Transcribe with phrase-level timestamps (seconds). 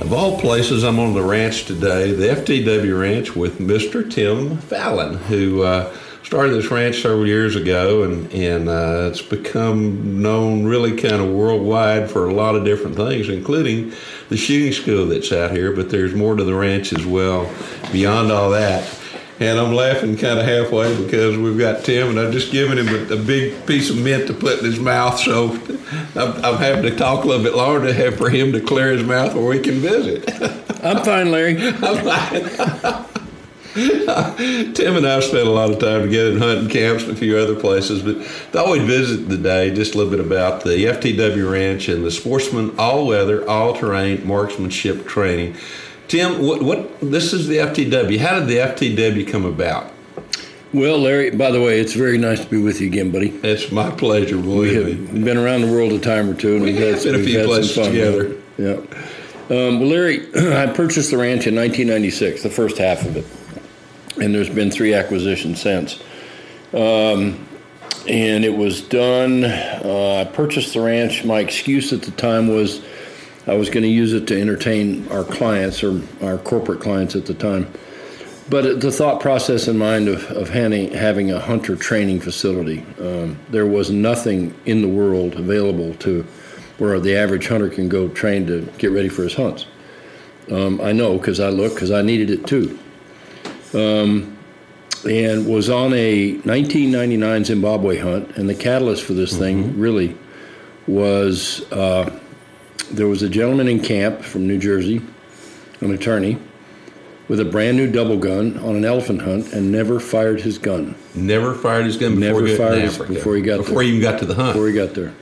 [0.00, 4.10] Of all places, I'm on the ranch today, the FTW Ranch with Mr.
[4.10, 5.94] Tim Fallon, who uh,
[6.24, 11.30] started this ranch several years ago, and and uh, it's become known really kind of
[11.30, 13.92] worldwide for a lot of different things, including
[14.28, 15.72] the shooting school that's out here.
[15.72, 17.48] But there's more to the ranch as well.
[17.92, 18.82] Beyond all that,
[19.48, 22.88] and I'm laughing kind of halfway because we've got Tim, and I've just given him
[22.88, 25.18] a, a big piece of mint to put in his mouth.
[25.18, 25.52] So
[26.14, 28.92] I'm, I'm, having to talk a little bit longer to have for him to clear
[28.92, 30.28] his mouth where we can visit.
[30.84, 31.56] I'm fine, Larry.
[31.82, 33.06] I'm fine.
[34.74, 37.38] Tim and I spent a lot of time together in hunting camps and a few
[37.38, 41.88] other places, but thought we'd visit today just a little bit about the FTW Ranch
[41.88, 45.56] and the Sportsman All Weather, All Terrain Marksmanship Training.
[46.12, 48.18] Tim, what, what this is the FTW.
[48.18, 49.90] How did the FTW come about?
[50.74, 53.30] Well, Larry, by the way, it's very nice to be with you again, buddy.
[53.42, 54.36] It's my pleasure.
[54.36, 55.24] We have me.
[55.24, 57.24] been around the world a time or two, and we we've have had, been a
[57.24, 58.36] few places together.
[58.58, 58.72] Yeah.
[59.48, 63.24] Um, well, Larry, I purchased the ranch in 1996, the first half of it,
[64.22, 65.98] and there's been three acquisitions since.
[66.74, 67.48] Um,
[68.06, 69.44] and it was done.
[69.44, 71.24] Uh, I purchased the ranch.
[71.24, 72.82] My excuse at the time was
[73.46, 77.26] I was going to use it to entertain our clients or our corporate clients at
[77.26, 77.72] the time.
[78.48, 83.38] But the thought process in mind of, of having, having a hunter training facility, um,
[83.50, 86.22] there was nothing in the world available to
[86.78, 89.66] where the average hunter can go train to get ready for his hunts.
[90.50, 92.78] Um, I know because I looked because I needed it too.
[93.74, 94.36] Um,
[95.08, 99.42] and was on a 1999 Zimbabwe hunt, and the catalyst for this mm-hmm.
[99.42, 100.16] thing really
[100.86, 102.18] was uh,
[102.90, 105.00] there was a gentleman in camp from New Jersey,
[105.80, 106.38] an attorney,
[107.28, 110.94] with a brand new double gun on an elephant hunt and never fired his gun.
[111.14, 113.62] Never fired his gun before never he fired his, before he got there.
[113.62, 113.82] before there.
[113.84, 114.54] he even got to the hunt.
[114.54, 115.14] Before he got there.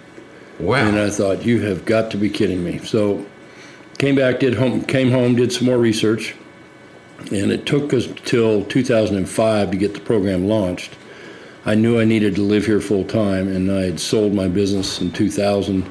[0.58, 0.86] Wow!
[0.86, 2.78] And I thought you have got to be kidding me.
[2.78, 3.24] So
[3.98, 6.34] came back, did home, came home, did some more research,
[7.30, 10.96] and it took us till 2005 to get the program launched.
[11.64, 15.00] I knew I needed to live here full time, and I had sold my business
[15.00, 15.90] in 2000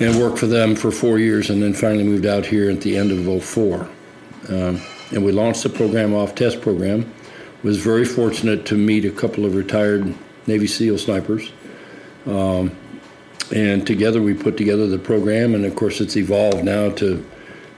[0.00, 2.96] and worked for them for four years, and then finally moved out here at the
[2.96, 3.88] end of 04.
[4.48, 4.80] Um,
[5.10, 7.12] and we launched the program off test program.
[7.62, 10.12] Was very fortunate to meet a couple of retired
[10.46, 11.50] Navy SEAL snipers.
[12.26, 12.76] Um,
[13.54, 17.24] and together we put together the program, and of course it's evolved now to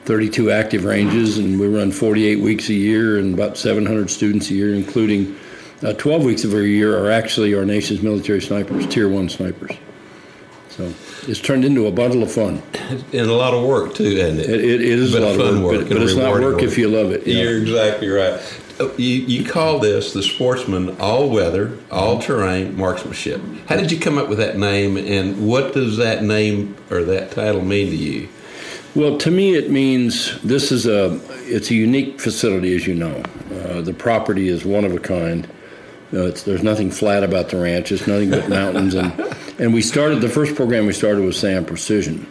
[0.04, 4.54] 32 active ranges, and we run 48 weeks a year and about 700 students a
[4.54, 5.36] year, including
[5.82, 9.72] uh, 12 weeks of every year are actually our nation's military snipers, tier one snipers.
[10.76, 10.93] So
[11.26, 12.62] it's turned into a bundle of fun.
[13.12, 14.50] And a lot of work too, isn't it?
[14.50, 16.52] It, it is But a lot of fun work, work but, but it's not rewarding
[16.52, 17.26] work if you love it.
[17.26, 17.43] yeah.
[17.43, 18.40] You're exactly right.
[18.78, 23.40] Uh, You, you call this the sportsman all weather, all terrain marksmanship.
[23.69, 27.31] How did you come up with that name, and what does that name or that
[27.31, 28.29] title mean to you?
[28.94, 33.22] Well, to me, it means this is a it's a unique facility, as you know.
[33.50, 35.49] Uh, the property is one of a kind.
[36.12, 37.91] Uh, it's, there's nothing flat about the ranch.
[37.91, 39.12] It's nothing but mountains, and
[39.58, 42.26] and we started the first program we started was SAAM Precision,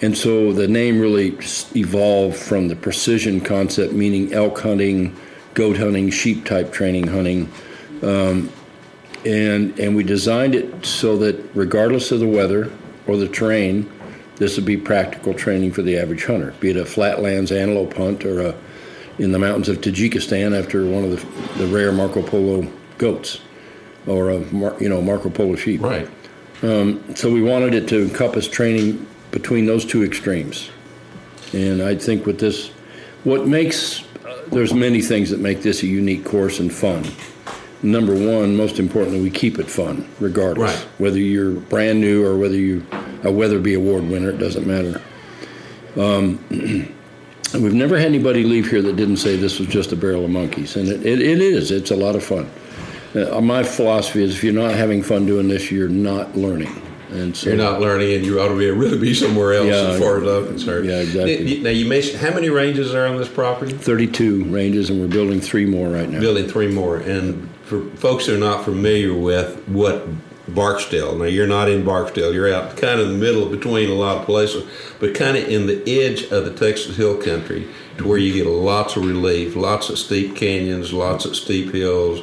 [0.00, 1.36] and so the name really
[1.76, 5.16] evolved from the precision concept, meaning elk hunting,
[5.54, 7.50] goat hunting, sheep type training hunting,
[9.26, 12.72] and and we designed it so that regardless of the weather
[13.06, 13.90] or the terrain,
[14.36, 18.24] this would be practical training for the average hunter, be it a flatlands antelope hunt
[18.24, 18.54] or a
[19.18, 22.66] in the mountains of Tajikistan after one of the, the rare Marco Polo
[23.00, 23.40] goats,
[24.06, 24.38] or a
[24.80, 25.80] you know Marco Polo sheep.
[25.80, 26.08] Right.
[26.60, 30.70] So we wanted it to encompass training between those two extremes,
[31.52, 32.68] and I think with this,
[33.24, 37.04] what makes uh, there's many things that make this a unique course and fun.
[37.82, 40.76] Number one, most importantly, we keep it fun, regardless.
[40.76, 40.88] Right.
[40.98, 42.86] Whether you're brand new or whether you
[43.24, 45.00] a Weatherby Award winner, it doesn't matter.
[45.96, 46.38] Um,
[47.54, 50.30] we've never had anybody leave here that didn't say this was just a barrel of
[50.30, 51.70] monkeys, and it, it, it is.
[51.70, 52.50] It's a lot of fun.
[53.14, 56.70] Uh, my philosophy is if you're not having fun doing this, you're not learning.
[57.10, 59.88] And so You're not learning, and you ought to be really be somewhere else, Yeah,
[59.94, 60.86] as far as I'm concerned.
[60.88, 61.58] yeah, exactly.
[61.60, 63.72] Now, you- mentioned how many ranges are on this property?
[63.72, 66.20] 32 ranges, and we're building three more right now.
[66.20, 70.06] Building three more, and for folks who are not familiar with what
[70.48, 71.16] Barksdale.
[71.16, 72.32] Now you're not in Barksdale.
[72.34, 74.64] You're out kind of in the middle between a lot of places,
[74.98, 77.66] but kind of in the edge of the Texas Hill Country,
[77.98, 82.22] to where you get lots of relief, lots of steep canyons, lots of steep hills,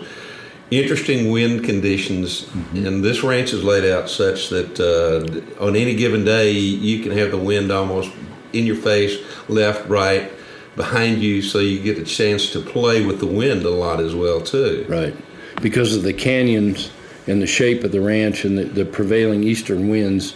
[0.71, 2.47] interesting wind conditions.
[2.73, 7.11] And this ranch is laid out such that uh, on any given day you can
[7.17, 8.11] have the wind almost
[8.53, 9.17] in your face,
[9.47, 10.31] left, right.
[10.75, 14.13] Behind you, so you get a chance to play with the wind a lot as
[14.13, 14.85] well too.
[14.87, 15.15] Right.
[15.61, 16.91] Because of the canyons
[17.25, 20.35] and the shape of the ranch and the, the prevailing eastern winds,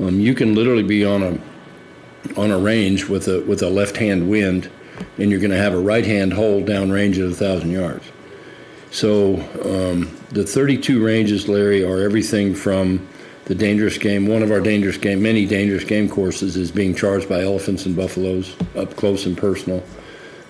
[0.00, 1.38] um, you can literally be on a
[2.36, 4.68] on a range with a with a left hand wind,
[5.16, 8.04] and you're going to have a right hand hole down range at a thousand yards.
[8.90, 13.06] So um, the 32 ranges, Larry, are everything from
[13.44, 14.26] the dangerous game.
[14.26, 17.96] One of our dangerous game, many dangerous game courses, is being charged by elephants and
[17.96, 19.82] buffaloes up close and personal.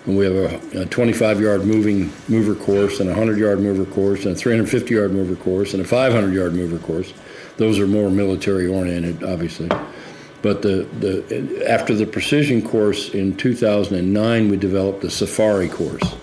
[0.04, 3.84] And we have a, a 25 yard moving mover course, and a 100 yard mover
[3.84, 7.12] course, and a 350 yard mover course, and a 500 yard mover course.
[7.56, 9.68] Those are more military oriented, obviously.
[10.42, 16.14] But the, the after the precision course in 2009, we developed the safari course,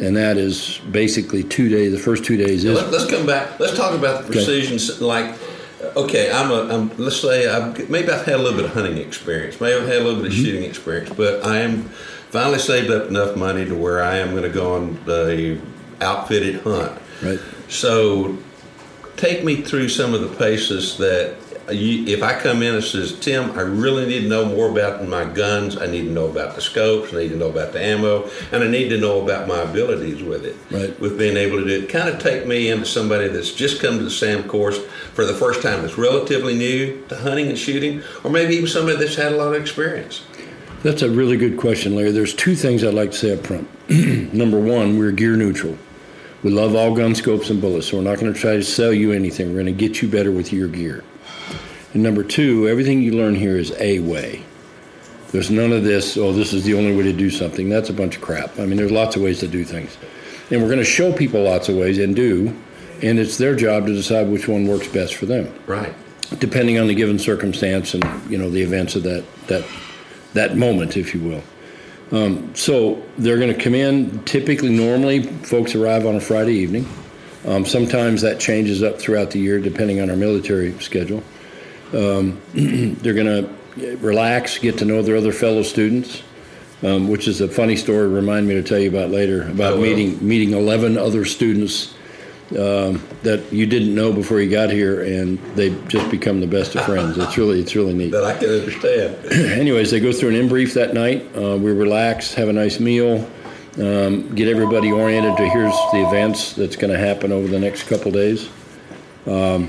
[0.00, 1.92] and that is basically two days.
[1.92, 3.58] The first two days is Let, us come back.
[3.58, 4.76] Let's talk about the precision.
[4.76, 5.34] s Like,
[5.96, 6.74] okay, I'm a.
[6.74, 9.60] I'm, let's say I've, maybe I've had a little bit of hunting experience.
[9.60, 10.44] Maybe I've had a little bit of mm-hmm.
[10.44, 11.84] shooting experience, but I am
[12.30, 15.60] finally saved up enough money to where I am going to go on the
[16.00, 17.00] outfitted hunt.
[17.22, 17.40] right.
[17.68, 18.38] So,
[19.16, 21.36] take me through some of the paces that
[21.72, 25.06] you, if I come in and says, Tim, I really need to know more about
[25.06, 25.76] my guns.
[25.76, 27.12] I need to know about the scopes.
[27.12, 30.22] I need to know about the ammo, and I need to know about my abilities
[30.22, 30.56] with it.
[30.70, 30.98] Right.
[31.00, 33.98] With being able to do it, kind of take me into somebody that's just come
[33.98, 34.78] to the SAAM course
[35.14, 38.98] for the first time, that's relatively new to hunting and shooting, or maybe even somebody
[38.98, 40.24] that's had a lot of experience.
[40.82, 42.12] That's a really good question, Larry.
[42.12, 43.68] There's two things I'd like to say up front.
[44.32, 45.76] Number one, we're gear neutral.
[46.44, 48.92] We love all gun scopes and bullets, so we're not going to try to sell
[48.92, 49.48] you anything.
[49.48, 51.02] We're going to get you better with your gear.
[51.94, 54.44] And number two, everything you learn here is a way.
[55.32, 57.68] There's none of this, oh, this is the only way to do something.
[57.68, 58.58] That's a bunch of crap.
[58.58, 59.96] I mean, there's lots of ways to do things.
[60.50, 62.56] And we're going to show people lots of ways and do,
[63.02, 65.94] and it's their job to decide which one works best for them Right.
[66.38, 69.64] depending on the given circumstance and you know the events of that that
[70.34, 71.42] that moment, if you will.
[72.10, 74.22] Um, so they're going to come in.
[74.24, 76.86] Typically, normally, folks arrive on a Friday evening.
[77.46, 81.22] Um, sometimes that changes up throughout the year, depending on our military schedule.
[81.94, 86.22] Um, they're going to relax, get to know their other fellow students,
[86.82, 88.08] um, which is a funny story.
[88.08, 89.82] Remind me to tell you about later about will.
[89.82, 91.94] meeting meeting eleven other students
[92.52, 96.74] um, that you didn't know before you got here, and they just become the best
[96.74, 97.18] of friends.
[97.18, 98.10] It's really it's really neat.
[98.10, 99.16] That I can understand.
[99.32, 101.26] Anyways, they go through an in brief that night.
[101.36, 103.28] Uh, we relax, have a nice meal,
[103.78, 107.84] um, get everybody oriented to here's the events that's going to happen over the next
[107.84, 108.48] couple days.
[109.28, 109.68] Um,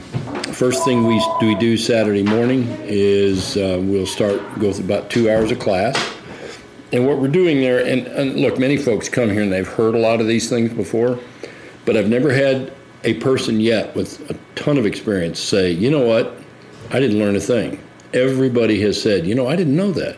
[0.53, 5.09] first thing we do, we do Saturday morning is uh, we'll start go through about
[5.09, 5.97] two hours of class.
[6.93, 9.95] And what we're doing there, and, and look, many folks come here and they've heard
[9.95, 11.19] a lot of these things before,
[11.85, 12.73] but I've never had
[13.03, 16.37] a person yet with a ton of experience say, you know what,
[16.91, 17.83] I didn't learn a thing.
[18.13, 20.17] Everybody has said, you know, I didn't know that.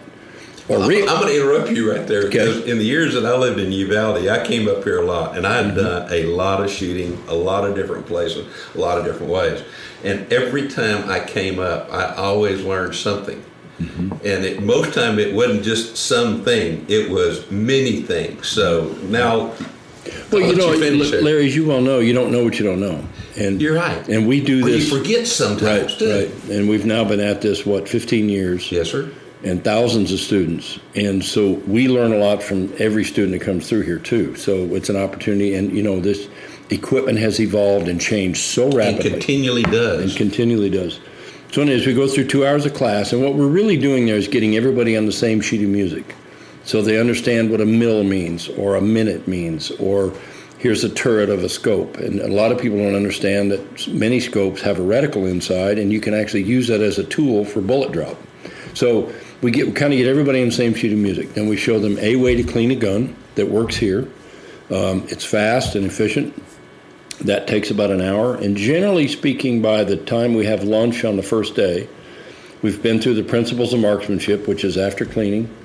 [0.69, 2.25] Or I'm, I'm going to interrupt you right there.
[2.27, 2.69] Okay.
[2.69, 5.45] In the years that I lived in Uvalde, I came up here a lot, and
[5.45, 5.77] I had mm-hmm.
[5.77, 9.63] done a lot of shooting, a lot of different places, a lot of different ways.
[10.03, 13.43] And every time I came up, I always learned something.
[13.79, 14.11] Mm-hmm.
[14.25, 18.47] And it, most time it wasn't just something; it was many things.
[18.47, 19.53] So now
[20.31, 22.79] well, you know, you Larry, as you well know, you don't know what you don't
[22.79, 23.03] know,
[23.37, 24.07] and you're right.
[24.07, 24.89] And we do well, this.
[24.89, 25.99] You forget sometimes, right?
[25.99, 26.29] Too.
[26.29, 26.49] Right.
[26.49, 28.71] And we've now been at this what 15 years.
[28.71, 29.11] Yes, sir.
[29.43, 33.67] And thousands of students, and so we learn a lot from every student that comes
[33.67, 34.35] through here too.
[34.35, 36.29] So it's an opportunity, and you know this
[36.69, 40.99] equipment has evolved and changed so rapidly, and continually does, and continually does.
[41.51, 44.15] So as we go through two hours of class, and what we're really doing there
[44.15, 46.15] is getting everybody on the same sheet of music.
[46.63, 50.13] So they understand what a mill means, or a minute means, or
[50.59, 51.97] here's a turret of a scope.
[51.97, 55.91] And a lot of people don't understand that many scopes have a reticle inside, and
[55.91, 58.17] you can actually use that as a tool for bullet drop.
[58.75, 61.33] So we get we kind of get everybody on the same sheet of music.
[61.33, 64.07] Then we show them a way to clean a gun that works here.
[64.69, 66.33] Um, it's fast and efficient.
[67.19, 68.35] That takes about an hour.
[68.35, 71.87] And generally speaking, by the time we have lunch on the first day,
[72.61, 75.55] we've been through the principles of marksmanship, which is after cleaning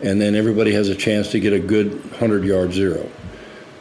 [0.00, 3.08] and then everybody has a chance to get a good 100 yard zero.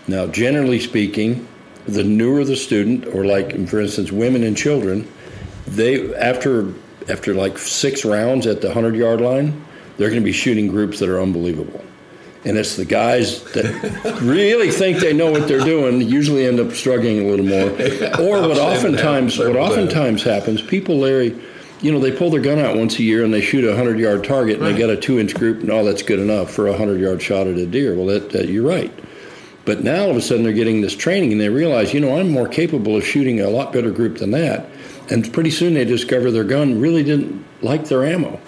[0.07, 1.47] Now, generally speaking,
[1.87, 5.11] the newer the student, or like for instance, women and children,
[5.67, 6.73] they after
[7.09, 9.65] after like six rounds at the 100 yard line,
[9.97, 11.83] they're going to be shooting groups that are unbelievable.
[12.43, 16.73] And it's the guys that really think they know what they're doing usually end up
[16.73, 17.69] struggling a little more.
[18.21, 21.35] Or what oftentimes what oftentimes happens, people, Larry,
[21.81, 23.99] you know, they pull their gun out once a year and they shoot a 100
[23.99, 24.73] yard target and right.
[24.73, 26.99] they got a two inch group and all oh, that's good enough for a 100
[26.99, 27.95] yard shot at a deer.
[27.95, 28.93] Well, that, that, you're right.
[29.65, 32.17] But now all of a sudden they're getting this training and they realize, you know,
[32.17, 34.69] I'm more capable of shooting a lot better group than that.
[35.09, 38.39] And pretty soon they discover their gun really didn't like their ammo.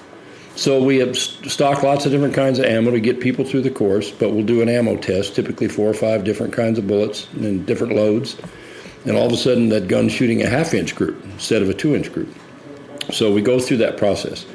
[0.55, 3.69] So we have stock lots of different kinds of ammo to get people through the
[3.69, 7.27] course, but we'll do an ammo test, typically four or five different kinds of bullets
[7.33, 8.37] and different loads.
[9.05, 11.75] And all of a sudden that gun's shooting a half inch group instead of a
[11.75, 12.33] two inch group.
[13.11, 14.45] So we go through that process.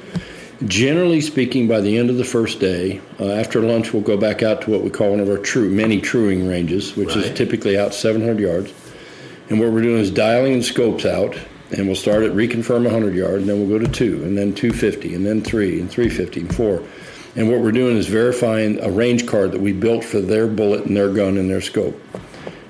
[0.66, 4.42] Generally speaking, by the end of the first day, uh, after lunch, we'll go back
[4.42, 7.26] out to what we call one of our true many truing ranges, which right.
[7.26, 8.73] is typically out 700 yards.
[9.49, 11.37] And what we're doing is dialing the scopes out,
[11.73, 14.55] and we'll start at reconfirm 100 yard, and then we'll go to two, and then
[14.55, 16.83] 250, and then three, and 350, and four.
[17.35, 20.85] And what we're doing is verifying a range card that we built for their bullet
[20.85, 22.00] and their gun and their scope.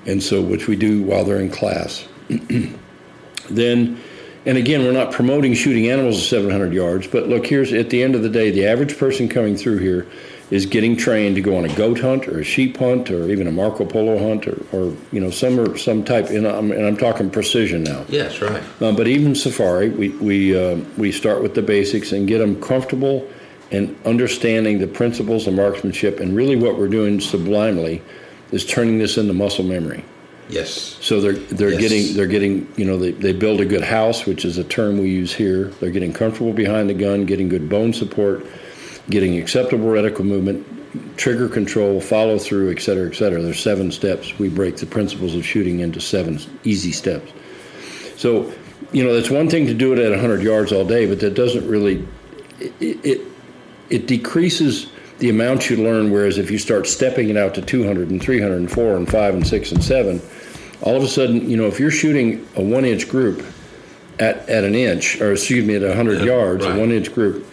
[0.05, 2.07] And so, which we do while they're in class.
[3.49, 3.99] then
[4.45, 8.03] and again, we're not promoting shooting animals at 700 yards, but look, here's at the
[8.03, 10.05] end of the day, the average person coming through here
[10.53, 13.47] is getting trained to go on a goat hunt or a sheep hunt or even
[13.47, 16.29] a Marco Polo hunt or, or you know some or some type.
[16.29, 18.05] And I'm, and I'm talking precision now.
[18.07, 18.61] Yes, right.
[18.79, 22.61] Uh, but even safari, we we uh, we start with the basics and get them
[22.61, 23.27] comfortable
[23.71, 26.19] and understanding the principles of marksmanship.
[26.19, 28.03] And really, what we're doing sublimely
[28.51, 30.05] is turning this into muscle memory.
[30.49, 30.99] Yes.
[31.01, 31.81] So they're they're yes.
[31.81, 34.99] getting they're getting you know they, they build a good house, which is a term
[34.99, 35.69] we use here.
[35.79, 38.45] They're getting comfortable behind the gun, getting good bone support,
[39.09, 40.65] getting acceptable reticle movement,
[41.17, 43.41] trigger control, follow through, et cetera, et cetera.
[43.41, 44.37] There's seven steps.
[44.39, 47.31] We break the principles of shooting into seven easy steps.
[48.15, 48.53] So,
[48.91, 51.33] you know, that's one thing to do it at 100 yards all day, but that
[51.33, 52.07] doesn't really
[52.59, 53.21] it it,
[53.89, 54.87] it decreases
[55.19, 56.11] the amount you learn.
[56.11, 59.33] Whereas if you start stepping it out to 200 and 300 and 4 and 5
[59.33, 60.21] and 6 and 7,
[60.81, 63.43] all of a sudden, you know, if you're shooting a one inch group
[64.19, 66.75] at, at an inch, or excuse me, at 100 yeah, yards, right.
[66.75, 67.47] a one inch group,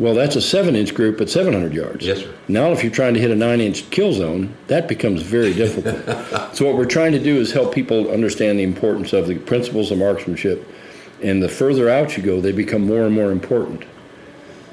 [0.00, 2.06] well, that's a seven inch group at 700 yards.
[2.06, 2.34] Yes, sir.
[2.48, 6.04] Now, if you're trying to hit a nine inch kill zone, that becomes very difficult.
[6.56, 9.90] so, what we're trying to do is help people understand the importance of the principles
[9.90, 10.66] of marksmanship.
[11.22, 13.84] And the further out you go, they become more and more important.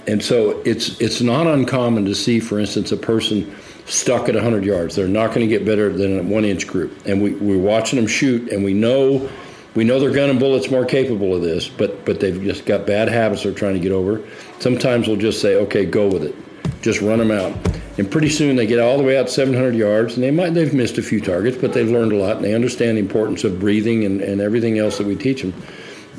[0.07, 3.53] And so it's it's not uncommon to see, for instance, a person
[3.85, 4.95] stuck at 100 yards.
[4.95, 7.97] They're not going to get better than a one inch group, and we, we're watching
[7.97, 9.29] them shoot, and we know
[9.77, 12.87] we know their gun and bullets more capable of this, but but they've just got
[12.87, 14.23] bad habits they're trying to get over.
[14.57, 16.33] Sometimes we'll just say, okay, go with it,
[16.81, 17.55] just run them out,
[17.99, 20.73] and pretty soon they get all the way out 700 yards, and they might they've
[20.73, 23.59] missed a few targets, but they've learned a lot, and they understand the importance of
[23.59, 25.53] breathing and, and everything else that we teach them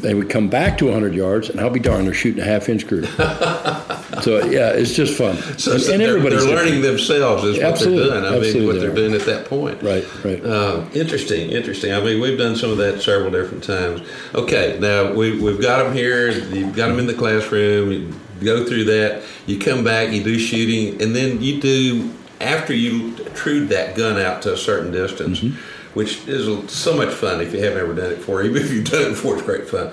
[0.00, 2.68] they would come back to 100 yards, and I'll be darned, they're shooting a half
[2.68, 3.06] inch group.
[4.22, 5.36] so yeah, it's just fun.
[5.58, 8.02] So, and, and everybody's they're, learning themselves is Absolutely.
[8.02, 8.32] what they're doing.
[8.32, 9.82] I Absolutely mean, what they're doing at that point.
[9.82, 10.44] Right, right.
[10.44, 11.92] Uh, interesting, interesting.
[11.92, 14.02] I mean, we've done some of that several different times.
[14.34, 16.30] Okay, now we, we've got them here.
[16.30, 17.90] You've got them in the classroom.
[17.90, 19.22] You go through that.
[19.46, 20.12] You come back.
[20.12, 24.56] You do shooting, and then you do after you trued that gun out to a
[24.56, 25.40] certain distance.
[25.40, 28.42] Mm-hmm which is so much fun if you haven't ever done it before.
[28.42, 29.92] Even if you've done it before, it's great fun.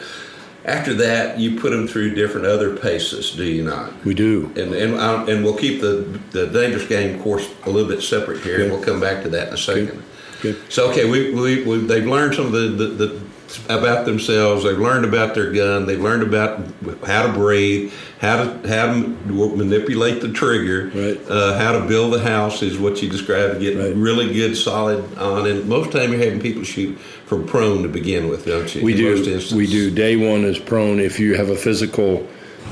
[0.66, 3.94] after that, you put them through different other paces, do you not?
[4.04, 4.52] We do.
[4.56, 8.42] And and I'll, and we'll keep the the dangerous game course a little bit separate
[8.42, 10.04] here, and we'll come back to that in a second.
[10.42, 10.60] Good.
[10.72, 13.22] So okay, we, we, we they've learned some of the, the, the
[13.70, 14.64] about themselves.
[14.64, 15.86] They've learned about their gun.
[15.86, 16.62] They've learned about
[17.06, 19.08] how to breathe, how to how to
[19.56, 21.20] manipulate the trigger, Right.
[21.30, 23.56] uh, how to build a house is what you described.
[23.56, 23.96] To get Right.
[23.96, 25.48] really good, solid on.
[25.48, 28.82] And most time you're having people shoot from prone to begin with, don't you?
[28.84, 29.16] We do.
[29.56, 29.90] We do.
[29.92, 31.00] Day one is prone.
[31.00, 32.28] If you have a physical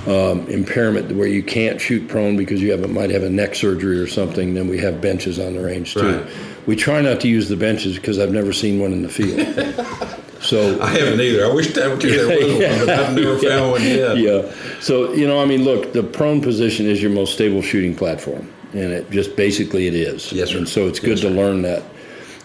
[0.08, 3.56] um, impairment where you can't shoot prone because you have a, might have a neck
[3.56, 6.18] surgery or something, then we have benches on the range too.
[6.18, 6.26] Right.
[6.66, 9.40] We try not to use the benches because I've never seen one in the field.
[10.44, 11.46] so I haven't either.
[11.46, 14.18] I wish that there was one, but I've never found one yet.
[14.18, 14.52] yeah.
[14.80, 18.52] So you know, I mean, look, the prone position is your most stable shooting platform,
[18.74, 20.32] and it just basically it is.
[20.32, 20.58] Yes, sir.
[20.60, 21.84] And so it's good Yes, to learn that.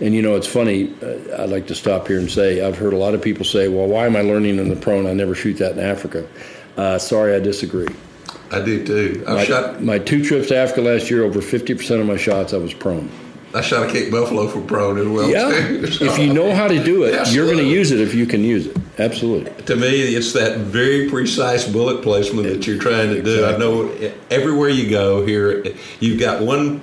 [0.01, 0.95] And you know, it's funny.
[1.03, 3.69] Uh, I'd like to stop here and say I've heard a lot of people say,
[3.69, 5.07] "Well, why am I learning in the prone?
[5.07, 6.27] I never shoot that in Africa."
[6.77, 7.89] Uh, sorry, I disagree.
[8.53, 9.25] I do too.
[9.27, 12.17] I My, shot my two trips to Africa last year, over fifty percent of my
[12.17, 13.11] shots, I was prone.
[13.55, 15.29] I shot a Cape Buffalo for prone as well.
[15.31, 15.91] Yeah.
[15.91, 18.27] So- if you know how to do it, you're going to use it if you
[18.27, 18.77] can use it.
[18.99, 19.51] Absolutely.
[19.65, 23.45] To me, it's that very precise bullet placement that you're trying to do.
[23.47, 23.91] I know
[24.31, 25.65] everywhere you go here,
[26.01, 26.83] you've got one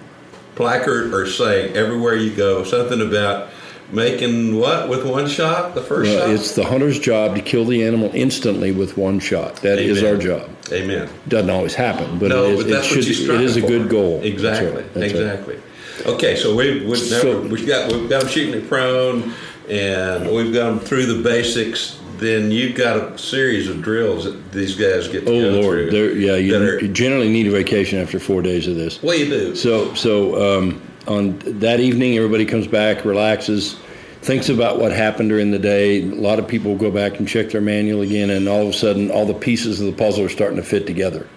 [0.56, 3.50] placard or saying everywhere you go something about
[3.92, 6.30] making what with one shot, the first Well, shot.
[6.32, 9.58] it's the hunter's job to kill the animal instantly with one shot.
[9.58, 10.16] That is Amen.
[10.16, 10.50] our job.
[10.72, 11.10] Amen.
[11.28, 13.62] Doesn't always happen, but no, it is, but that's it, what should, it is a
[13.62, 14.16] good goal.
[14.22, 14.72] That's Exactly.
[14.72, 14.94] right.
[14.94, 15.14] That's
[15.48, 15.60] right.
[16.06, 19.34] Okay, so we we So- we've got we've got them shooting it prone,
[19.70, 21.98] and we've got them through the basics.
[22.18, 25.90] Then you've got a series of drills that these guys get to Oh go Lord,
[25.90, 26.14] through.
[26.14, 29.04] Yeah, you, are- you generally need a vacation after four days of this.
[29.04, 29.56] Well, you do.
[29.56, 33.76] So, so um, on that evening, everybody comes back, relaxes,
[34.22, 36.04] thinks about what happened during the day.
[36.04, 38.74] A lot of people go back and check their manual again, and all of a
[38.74, 41.28] sudden, all the pieces of the puzzle are starting to fit together.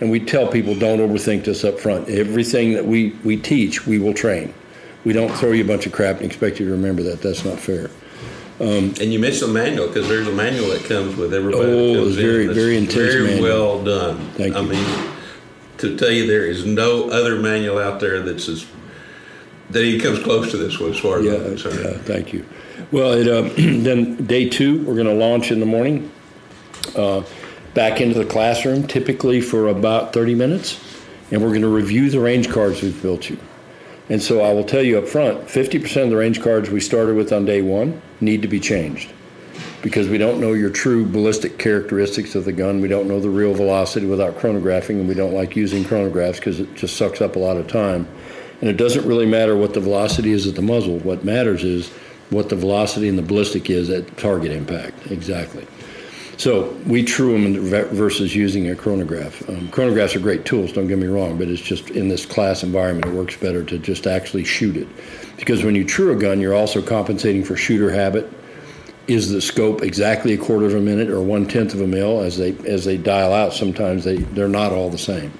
[0.00, 2.08] And we tell people, don't overthink this up front.
[2.08, 4.54] Everything that we, we teach, we will train.
[5.04, 7.20] We don't throw you a bunch of crap and expect you to remember that.
[7.22, 7.90] That's not fair.
[8.58, 11.64] And you mentioned the manual because there's a manual that comes with everybody.
[11.70, 12.54] Oh, it's very- in.
[12.54, 13.42] very intense Very manual.
[13.42, 14.18] well done.
[14.34, 14.68] Thank I you.
[14.68, 14.86] mean,
[15.78, 18.66] to tell you, there is no other manual out there that's as
[19.70, 21.78] that even comes close to this one, as far as Yeah, I'm concerned.
[21.84, 22.44] yeah, thank you.
[22.90, 26.10] Well, it, uh, then day two, we're going to launch in the morning,
[26.96, 27.22] uh,
[27.74, 30.80] back into the classroom, typically for about 30 minutes,
[31.30, 33.38] and we're going to review the range cards we've built you.
[34.08, 37.14] And so I will tell you up front 50% of the range cards we started
[37.14, 39.12] with on day one need to be changed
[39.82, 42.80] because we don't know your true ballistic characteristics of the gun.
[42.80, 46.60] We don't know the real velocity without chronographing, and we don't like using chronographs because
[46.60, 48.06] it just sucks up a lot of time.
[48.60, 50.98] And it doesn't really matter what the velocity is at the muzzle.
[50.98, 51.88] What matters is
[52.28, 55.10] what the velocity and the ballistic is at target impact.
[55.10, 55.66] Exactly.
[56.40, 57.62] So we true them
[57.94, 59.46] versus using a chronograph.
[59.50, 62.62] Um, chronographs are great tools, don't get me wrong, but it's just in this class
[62.62, 64.88] environment, it works better to just actually shoot it.
[65.36, 68.32] Because when you true a gun, you're also compensating for shooter habit.
[69.06, 72.22] Is the scope exactly a quarter of a minute or one tenth of a mil?
[72.22, 75.30] As they as they dial out, sometimes they they're not all the same.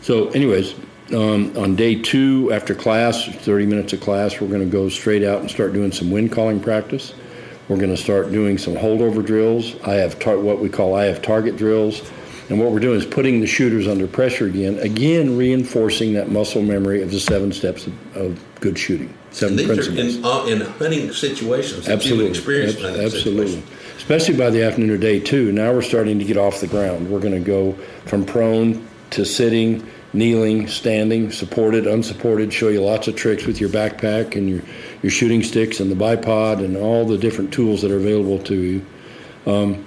[0.00, 0.74] So, anyways,
[1.12, 5.22] um, on day two after class, 30 minutes of class, we're going to go straight
[5.22, 7.14] out and start doing some wind calling practice.
[7.68, 9.74] We're going to start doing some holdover drills.
[9.82, 12.02] I have tar- what we call I have target drills.
[12.50, 16.60] And what we're doing is putting the shooters under pressure again, again reinforcing that muscle
[16.60, 20.22] memory of the seven steps of, of good shooting, seven And these principles.
[20.26, 22.26] are in, uh, in hunting situations that Absolutely.
[22.26, 22.78] you've experienced.
[22.80, 23.46] Ab- Absolutely.
[23.46, 23.70] situations.
[23.96, 25.52] Especially by the afternoon or day two.
[25.52, 27.08] Now we're starting to get off the ground.
[27.08, 27.72] We're going to go
[28.04, 33.70] from prone to sitting, kneeling, standing, supported, unsupported, show you lots of tricks with your
[33.70, 34.60] backpack and your,
[35.02, 38.54] your shooting sticks and the bipod and all the different tools that are available to
[38.54, 38.86] you.
[39.46, 39.84] Um,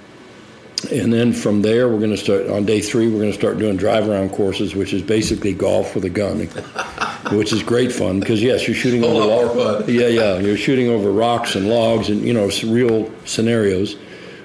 [0.92, 3.08] and then from there, we're going to start on day three.
[3.08, 6.40] We're going to start doing drive around courses, which is basically golf with a gun,
[7.32, 11.10] which is great fun because yes, you're shooting over lo- Yeah, yeah, you're shooting over
[11.10, 13.96] rocks and logs and you know real scenarios.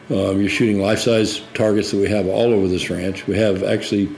[0.09, 3.25] Um, you're shooting life-size targets that we have all over this ranch.
[3.25, 4.09] We have actually,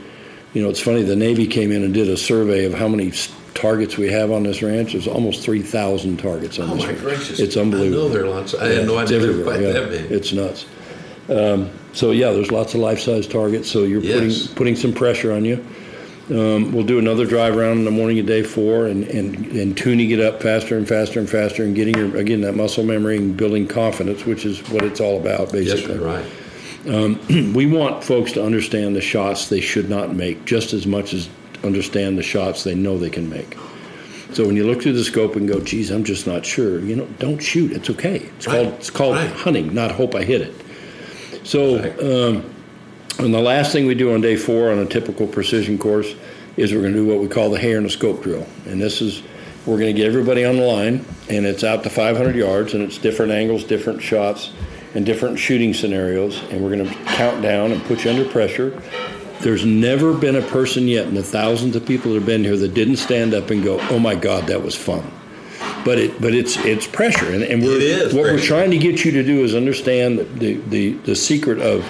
[0.56, 1.02] you know, it's funny.
[1.02, 3.12] The Navy came in and did a survey of how many
[3.52, 4.92] targets we have on this ranch.
[4.92, 7.00] There's almost three thousand targets on Oh this my ranch.
[7.02, 7.40] gracious!
[7.40, 8.04] It's unbelievable.
[8.04, 8.54] I know there are lots.
[8.54, 9.72] I had no idea everywhere, quite yeah.
[9.72, 10.10] that big.
[10.10, 10.64] It's nuts.
[11.28, 13.70] Um, so yeah, there's lots of life-size targets.
[13.70, 14.14] So you're Yes.
[14.46, 15.62] putting putting some pressure on you.
[16.30, 19.76] Um, we'll do another drive around in the morning of day four, and, and and
[19.76, 23.18] tuning it up faster and faster and faster, and getting your again that muscle memory
[23.18, 25.96] and building confidence, which is what it's all about, yes, basically.
[25.98, 26.24] sir, right.
[27.54, 31.28] We want folks to understand the shots they should not make just as much as
[31.64, 33.56] understand the shots they know they can make.
[34.32, 36.94] So when you look through the scope and go, "Geez, I'm just not sure," you
[36.96, 37.72] know, don't shoot.
[37.72, 38.28] It's okay.
[38.36, 38.54] It's Right.
[38.64, 39.30] called it's called Right.
[39.30, 40.54] hunting, not hope I hit it.
[41.44, 42.44] So, um,
[43.24, 46.14] and the last thing we do on day four on a typical precision course
[46.56, 48.46] is we're going to do what we call the hair and the scope drill.
[48.66, 49.22] And this is,
[49.64, 52.82] we're going to get everybody on the line, and it's out to 500 yards, and
[52.82, 54.50] it's different angles, different shots,
[54.96, 56.42] and different shooting scenarios.
[56.50, 58.82] And we're going to count down and put you under pressure.
[59.40, 62.56] There's never been a person yet in the thousands of people that have been here
[62.56, 65.12] that didn't stand up and go, "Oh my God, that was fun."
[65.84, 68.78] But it, but it's it's pressure, and, and we're It is what we're trying to
[68.78, 71.84] get you to do is understand the the, the secret of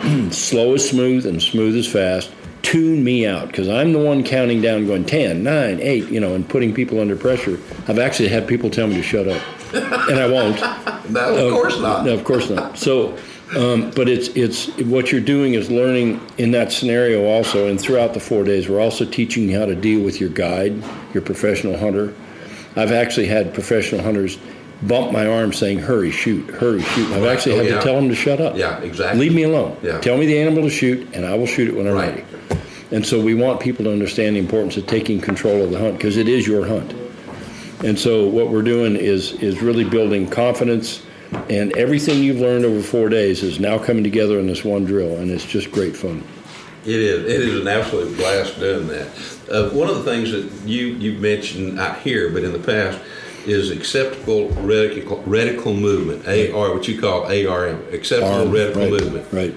[0.32, 2.32] slow is smooth and smooth is fast.
[2.62, 6.34] Tune me out because I'm the one counting down, going 10, 9, 8, you know,
[6.34, 7.60] and putting people under pressure.
[7.86, 9.40] I've actually had people tell me to shut up,
[9.76, 10.60] and I won't.
[11.08, 12.04] No, of course not.
[12.04, 12.76] No, of course not.
[12.76, 13.16] So,
[13.56, 18.12] um, but it's it's what you're doing is learning in that scenario also, and throughout
[18.12, 20.82] the four days, we're also teaching you how to deal with your guide,
[21.14, 22.12] your professional hunter.
[22.74, 24.36] I've actually had professional hunters
[24.82, 26.50] bump my arm saying, "Hurry, shoot!
[26.50, 27.32] Hurry, shoot!" I've Right.
[27.32, 27.78] actually Oh, had yeah.
[27.78, 28.56] to tell them to shut up.
[28.58, 29.20] Yeah, exactly.
[29.20, 29.76] Leave me alone.
[29.84, 30.00] Yeah.
[30.00, 32.08] Tell me the animal to shoot, and I will shoot it when I'm Right.
[32.16, 32.24] ready.
[32.90, 35.98] And so we want people to understand the importance of taking control of the hunt
[35.98, 36.92] because it is your hunt.
[37.86, 41.04] And so what we're doing is is really building confidence,
[41.48, 45.18] and everything you've learned over four days is now coming together in this one drill,
[45.18, 46.24] and it's just great fun.
[46.84, 47.24] It is.
[47.24, 49.06] It is an absolute blast doing that.
[49.48, 53.00] Uh, one of the things that you you mentioned out here, but in the past,
[53.46, 56.26] is acceptable reticle, reticle movement.
[56.26, 59.32] AR, what you call ARM, acceptable Arm, reticle right, movement.
[59.32, 59.54] Right.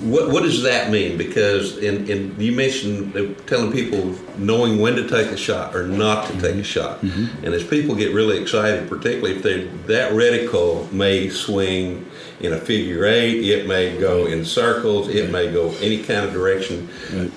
[0.00, 1.18] What what does that mean?
[1.18, 6.26] Because in, in you mentioned telling people knowing when to take a shot or not
[6.28, 6.40] to Mm-hmm.
[6.42, 11.28] take a shot, and as people get really excited, particularly if they that reticle may
[11.28, 12.06] swing
[12.38, 16.32] in a figure eight, it may go in circles, it may go any kind of
[16.32, 17.32] direction Right.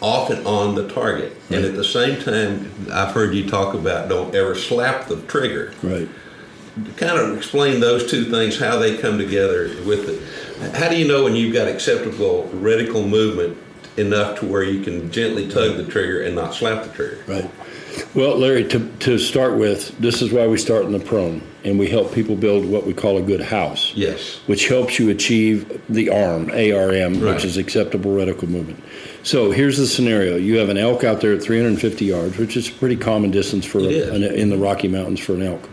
[0.00, 1.36] off and on the target.
[1.50, 5.74] And at the same time, I've heard you talk about don't ever slap the trigger.
[5.82, 6.08] Right.
[6.96, 10.22] Kind of explain those two things, how they come together with it.
[10.74, 13.56] How do you know when you've got acceptable reticle movement
[13.96, 17.24] enough to where you can gently tug the trigger and not slap the trigger?
[17.26, 17.50] Right.
[18.14, 21.78] Well, Larry, to, to start with, this is why we start in the prone, and
[21.78, 23.92] we help people build what we call a good house.
[23.94, 24.36] Yes.
[24.46, 27.34] Which helps you achieve the ARM, ARM, Right.
[27.34, 28.82] which is acceptable reticle movement.
[29.22, 32.68] So here's the scenario: you have an elk out there at 350 yards, which is
[32.68, 34.08] a pretty common distance for is.
[34.08, 35.68] an, in the Rocky Mountains for an elk.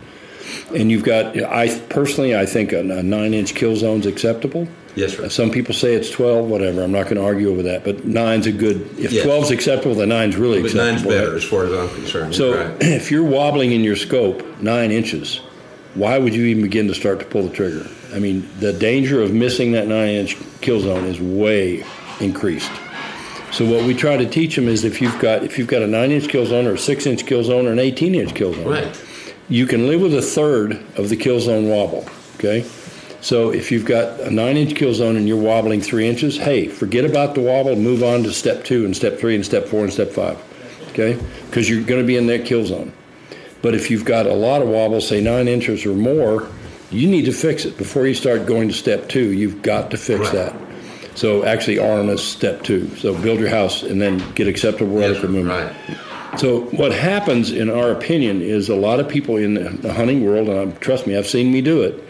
[0.74, 4.66] And you've got, I personally, I think a, a nine-inch kill zone is acceptable.
[4.94, 5.28] Yes, sir.
[5.28, 6.82] Some people say it's 12, whatever.
[6.82, 8.80] I'm not going to argue over that, but nine's a good.
[8.98, 9.24] If Yes.
[9.24, 10.92] 12 is acceptable, then nine's really But acceptable.
[10.92, 11.10] nine's right?
[11.26, 12.34] better as far as I'm concerned.
[12.34, 12.76] So Right.
[12.80, 15.40] if you're wobbling in your scope nine inches,
[15.94, 17.86] why would you even begin to start to pull the trigger?
[18.14, 21.84] I mean, the danger of missing that nine inch kill zone is way
[22.20, 22.70] increased.
[23.52, 25.86] So what we try to teach them is if you've got if you've got a
[25.86, 28.52] nine inch kill zone or a six inch kill zone or an 18 inch kill
[28.52, 29.00] zone, Right.
[29.48, 32.06] you can live with a third of the kill zone wobble.
[32.38, 32.64] Okay.
[33.20, 36.68] So if you've got a nine inch kill zone and you're wobbling three inches, hey,
[36.68, 39.82] forget about the wobble, move on to step two and step three and step four
[39.84, 40.38] and step five.
[40.90, 41.18] Okay?
[41.46, 42.92] Because you're going to be in that kill zone.
[43.60, 46.48] But if you've got a lot of wobble, say nine inches or more,
[46.90, 49.32] you need to fix it before you start going to step two.
[49.32, 50.32] You've got to fix Right.
[50.34, 50.56] that.
[51.16, 52.88] So actually, arm is step two.
[52.96, 55.26] So build your house and then get acceptable Yes, sir.
[55.26, 55.48] movement.
[55.48, 56.38] Right.
[56.38, 60.48] So what happens, in our opinion, is a lot of people in the hunting world,
[60.48, 62.00] and trust me, I've seen me do it,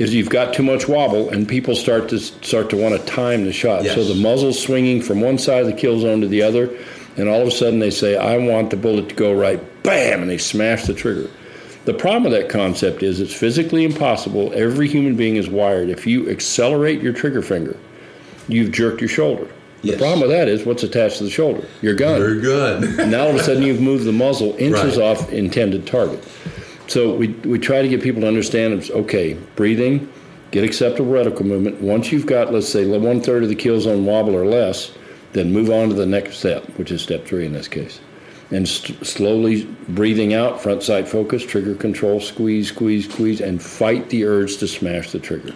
[0.00, 3.44] is you've got too much wobble, and people start to start to want to time
[3.44, 3.84] the shot.
[3.84, 3.94] Yes.
[3.94, 6.70] So the muzzle's swinging from one side of the kill zone to the other,
[7.16, 10.22] and all of a sudden they say, "I want the bullet to go right," bam,
[10.22, 11.28] and they smash the trigger.
[11.84, 14.52] The problem with that concept is it's physically impossible.
[14.54, 15.88] Every human being is wired.
[15.90, 17.76] If you accelerate your trigger finger,
[18.48, 19.46] you've jerked your shoulder.
[19.82, 19.94] Yes.
[19.96, 21.62] The problem with that is what's attached to the shoulder?
[21.80, 22.40] Your gun.
[22.40, 22.84] Good.
[23.00, 25.04] And now all of a sudden you've moved the muzzle inches Right.
[25.04, 26.22] off intended target.
[26.90, 30.12] So we, we try to get people to understand okay, breathing,
[30.50, 31.80] get acceptable reticle movement.
[31.80, 34.90] Once you've got, let's say, one third of the kill zone wobble or less,
[35.32, 38.00] then move on to the next step, which is step three in this case.
[38.50, 44.10] And st- slowly breathing out, front sight focus, trigger control, squeeze, squeeze, squeeze, and fight
[44.10, 45.54] the urge to smash the trigger.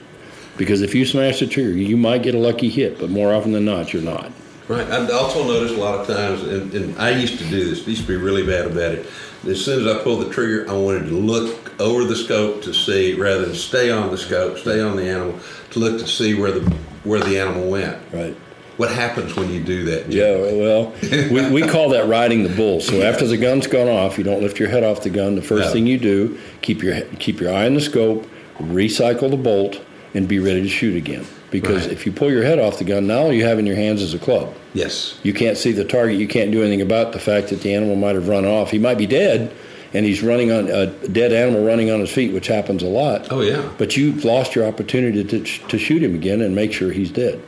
[0.57, 3.51] Because if you smash the trigger, you might get a lucky hit, but more often
[3.51, 4.31] than not, you're not.
[4.67, 4.89] Right.
[4.91, 7.87] I also notice a lot of times, and, and I used to do this.
[7.87, 9.07] Used to be really bad about it.
[9.47, 12.73] As soon as I pulled the trigger, I wanted to look over the scope to
[12.73, 15.39] see, rather than stay on the scope, stay on the animal,
[15.73, 16.61] to look to see where the
[17.05, 17.99] where the animal went.
[18.11, 18.35] Right.
[18.79, 20.09] What happens when you do that?
[20.11, 20.19] Jim?
[20.41, 20.93] Yeah, well,
[21.31, 22.81] we, we call that riding the bull.
[22.81, 25.37] So after the gun's gone off, you don't lift your head off the gun.
[25.37, 25.73] The first No.
[25.73, 28.27] thing you do, keep your keep your eye on the scope,
[28.59, 29.81] recycle the bolt,
[30.15, 31.27] and be ready to shoot again.
[31.55, 31.93] Because Right.
[31.93, 34.03] if you pull your head off the gun, now all you have in your hands
[34.03, 34.53] is a club.
[34.73, 35.15] Yes.
[35.23, 36.19] You can't see the target.
[36.19, 38.73] You can't do anything about the fact that the animal might have run off.
[38.73, 39.53] He might be dead,
[39.95, 43.29] and he's running on a dead animal running on his feet, which happens a lot.
[43.31, 43.63] Oh, yeah.
[43.79, 47.41] But you've lost your opportunity to, to shoot him again and make sure he's dead.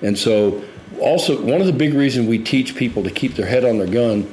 [0.00, 0.62] And so,
[0.98, 3.86] also, one of the big reasons we teach people to keep their head on their
[3.86, 4.26] gun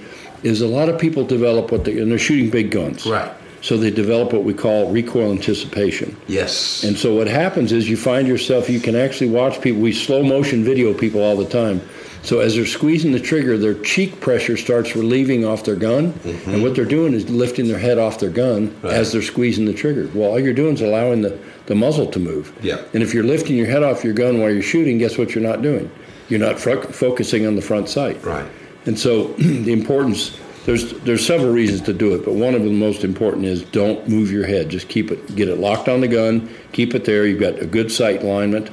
[0.43, 3.05] is a lot of people develop what they, and they're shooting big guns.
[3.05, 3.29] Right.
[3.61, 6.15] So they develop what we call recoil anticipation.
[6.27, 6.83] Yes.
[6.83, 10.23] And so what happens is you find yourself, you can actually watch people, we slow
[10.23, 11.81] motion video people all the time.
[12.21, 16.13] So as they're squeezing the trigger, their cheek pressure starts relieving off their gun.
[16.13, 16.51] Mm-hmm.
[16.51, 18.93] And what they're doing is lifting their head off their gun Right.
[18.93, 20.09] as they're squeezing the trigger.
[20.13, 22.53] Well, all you're doing is allowing the, the muzzle to move.
[22.61, 22.81] Yeah.
[22.93, 25.43] And if you're lifting your head off your gun while you're shooting, guess what you're
[25.43, 25.89] not doing?
[26.27, 28.23] You're not fro- focusing on the front sight.
[28.23, 28.45] Right.
[28.85, 32.71] And so the importance there's there's several reasons to do it, but one of the
[32.71, 34.69] most important is don't move your head.
[34.69, 37.25] Just keep it get it locked on the gun, keep it there.
[37.25, 38.69] You've got a good sight alignment,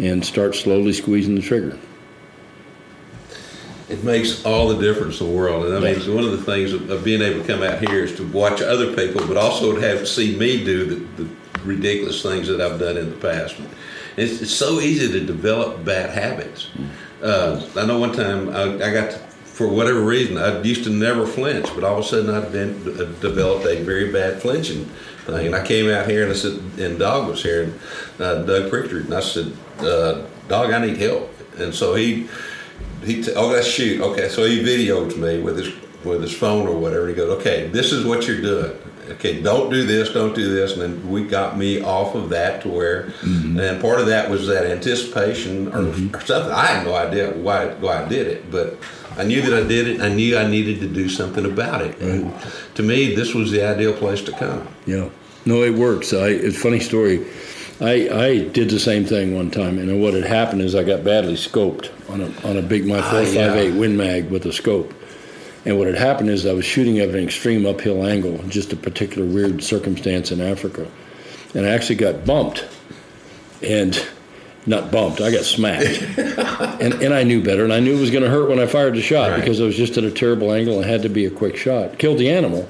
[0.00, 1.78] and start slowly squeezing the trigger.
[3.88, 5.64] It makes all the difference in the world.
[5.64, 8.04] And I mean, one of the things of, of being able to come out here
[8.04, 11.30] is to watch other people, but also to have to see me do the, the
[11.64, 13.56] ridiculous things that I've done in the past.
[14.18, 16.68] It's, it's so easy to develop bad habits.
[17.22, 19.27] Uh, I know one time I, I got, to,
[19.58, 23.06] for whatever reason, I used to never flinch, but all of a sudden I de-
[23.20, 24.84] developed a very bad flinching
[25.26, 25.46] thing.
[25.46, 27.80] And I came out here and I said, and Doug was here, and
[28.20, 31.34] uh, Doug Pritchard, and I said, uh, Doug, I need help.
[31.58, 32.28] And so he,
[33.02, 34.28] he t- oh let's shoot okay.
[34.28, 37.90] So he videos me with his with his phone or whatever he goes okay this
[37.90, 38.78] is what you're doing.
[39.08, 40.74] Okay don't do this don't do this.
[40.74, 44.46] And then we got me off of that to where and part of that was
[44.46, 46.52] that anticipation or, or something.
[46.52, 48.78] I had no idea why why i did it but
[49.18, 50.00] I knew that I did it.
[50.00, 51.98] I knew I needed to do something about it.
[52.00, 52.32] And
[52.76, 54.68] to me, this was the ideal place to come.
[54.86, 55.10] Yeah,
[55.44, 56.12] no, it works.
[56.12, 57.26] I, it's a funny story.
[57.80, 61.04] I, I did the same thing one time, and what had happened is I got
[61.04, 63.70] badly scoped on a on a big my Ah, four yeah.
[63.70, 64.94] Win Mag with a scope.
[65.64, 68.76] And what had happened is I was shooting at an extreme uphill angle, just a
[68.76, 70.88] particular weird circumstance in Africa,
[71.54, 72.66] and I actually got bumped,
[73.62, 74.00] and
[74.66, 76.02] not bumped, I got smacked,
[76.80, 78.66] and and I knew better, and I knew it was going to hurt when I
[78.66, 79.40] fired the shot Right.
[79.40, 81.98] because I was just at a terrible angle and had to be a quick shot.
[81.98, 82.68] Killed the animal,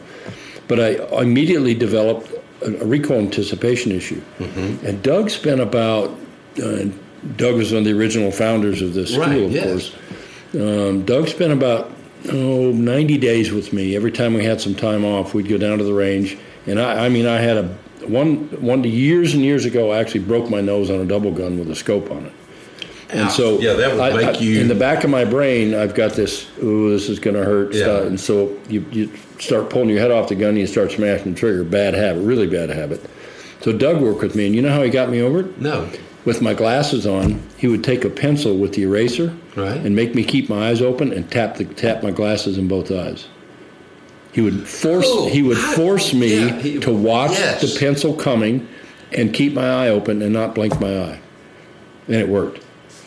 [0.68, 4.20] but I immediately developed a, recoil anticipation issue.
[4.38, 4.86] Mm-hmm.
[4.86, 6.10] And Doug spent about,
[6.62, 6.84] uh,
[7.36, 9.64] Doug was one of the original founders of this school, Right, of yes.
[9.64, 9.94] course.
[10.54, 11.90] Um, Doug spent about
[12.32, 13.94] oh, 90 days with me.
[13.96, 16.36] Every time we had some time off, we'd go down to the range.
[16.66, 17.76] And I, I mean, I had a
[18.08, 19.92] one one years and years ago.
[19.92, 22.32] I actually broke my nose on a double gun with a scope on it.
[23.10, 25.74] And so, Yeah, that would I- make I- you- in the back of my brain.
[25.74, 26.46] I've got this.
[26.62, 27.72] Ooh, this is going to hurt.
[27.72, 27.82] Yeah.
[27.84, 28.06] stuff.
[28.06, 31.32] And so you you start pulling your head off the gun and you start smashing
[31.32, 31.64] the trigger.
[31.64, 33.00] Bad habit, really bad habit.
[33.62, 35.60] So Doug worked with me, and you know how he got me over it?
[35.60, 35.88] No.
[36.24, 39.76] With my glasses on, he would take a pencil with the eraser Right.
[39.78, 42.90] and make me keep my eyes open and tap the tap my glasses in both
[42.92, 43.26] eyes.
[44.32, 45.28] He would force Cool.
[45.28, 47.60] he would force me Yeah, he- to watch yes.
[47.60, 48.66] the pencil coming
[49.12, 51.20] and keep my eye open and not blink my eye.
[52.06, 52.62] And it worked.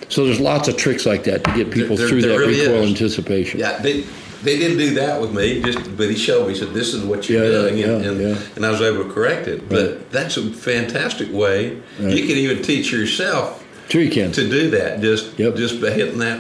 [0.10, 2.60] So there's lots of tricks like that to get people there- through there that really
[2.62, 2.90] recoil is.
[2.90, 3.60] anticipation.
[3.60, 4.04] Yeah, they
[4.44, 5.62] they didn't do that with me.
[5.62, 6.56] Just but he showed me.
[6.56, 8.36] Said, "This is what you're Yeah, doing," and, yeah, and, yeah.
[8.56, 9.70] and I was able to correct it.
[9.70, 11.78] But that's a fantastic way.
[12.00, 12.18] Right.
[12.18, 14.32] You can even teach yourself Sure you can.
[14.32, 15.00] to do that.
[15.02, 15.56] Just Yep.
[15.56, 16.40] just by hitting that.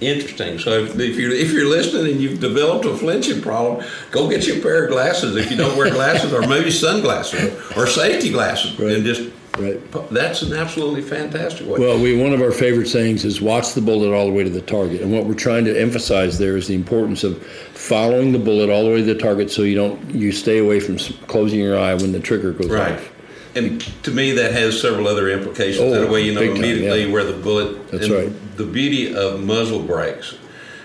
[0.00, 0.58] Interesting.
[0.58, 4.46] So if, if you're if you're listening and you've developed a flinching problem, go get
[4.46, 5.36] you a pair of glasses.
[5.36, 8.92] If you don't wear glasses, or maybe sunglasses or safety glasses, Right.
[8.92, 9.78] and just Right.
[10.12, 11.78] that's an absolutely fantastic way.
[11.80, 14.48] Well, we one of our favorite sayings is watch the bullet all the way to
[14.48, 15.02] the target.
[15.02, 17.42] And what we're trying to emphasize there is the importance of
[17.74, 20.80] following the bullet all the way to the target so you don't you stay away
[20.80, 22.92] from closing your eye when the trigger goes Right.
[22.92, 23.10] off.
[23.56, 25.80] And to me, that has several other implications.
[25.82, 27.12] Oh, that way, you know big time, immediately yeah.
[27.12, 27.90] where the bullet.
[27.90, 28.30] That's right.
[28.60, 30.36] The beauty of muzzle brakes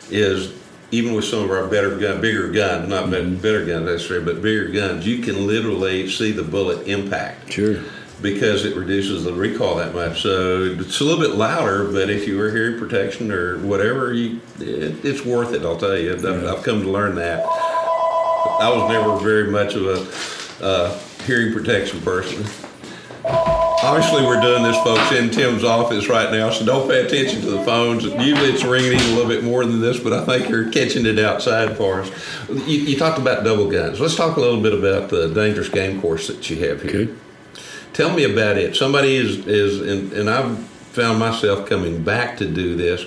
[0.09, 0.53] is
[0.91, 3.35] even with some of our better gun, bigger guns, not Mm-hmm.
[3.41, 7.81] better guns necessarily, but bigger guns, you can literally see the bullet impact Sure.
[8.21, 10.21] because it reduces the recoil that much.
[10.21, 14.39] So it's a little bit louder, but if you were hearing protection or whatever, you
[14.61, 15.63] it, it's worth it.
[15.63, 16.13] I'll tell you.
[16.13, 17.43] I've, I've come to learn that.
[17.43, 19.85] I was never very much of
[20.61, 22.45] a uh, hearing protection person.
[23.83, 27.51] Obviously, we're doing this, folks, in Tim's office right now, so don't pay attention to
[27.51, 28.03] the phones.
[28.03, 31.05] Usually, it's ringing even a little bit more than this, but I think you're catching
[31.05, 32.11] it outside for us.
[32.49, 33.99] You, you talked about double guns.
[33.99, 37.01] Let's talk a little bit about the dangerous game course that you have here.
[37.01, 37.13] Okay.
[37.93, 38.75] Tell me about it.
[38.75, 43.05] Somebody is is and, and I've found myself coming back to do this.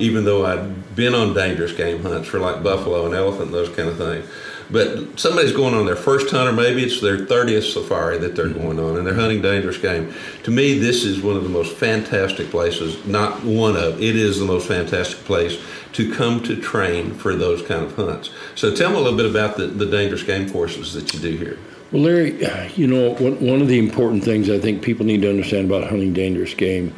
[0.00, 3.68] even though I'd been on dangerous game hunts for like buffalo and elephant and those
[3.68, 4.26] kind of things.
[4.70, 8.46] But somebody's going on their first hunt, or maybe it's their 30th safari that they're
[8.46, 8.62] mm-hmm.
[8.62, 10.14] going on, and they're hunting dangerous game.
[10.44, 14.38] To me, this is one of the most fantastic places, not one of, it is
[14.38, 15.60] the most fantastic place
[15.92, 18.30] to come to train for those kind of hunts.
[18.54, 21.36] So tell me a little bit about the, the dangerous game courses that you do
[21.36, 21.58] here.
[21.90, 22.38] Well, Larry,
[22.76, 25.90] you know, one, one of the important things I think people need to understand about
[25.90, 26.94] hunting dangerous game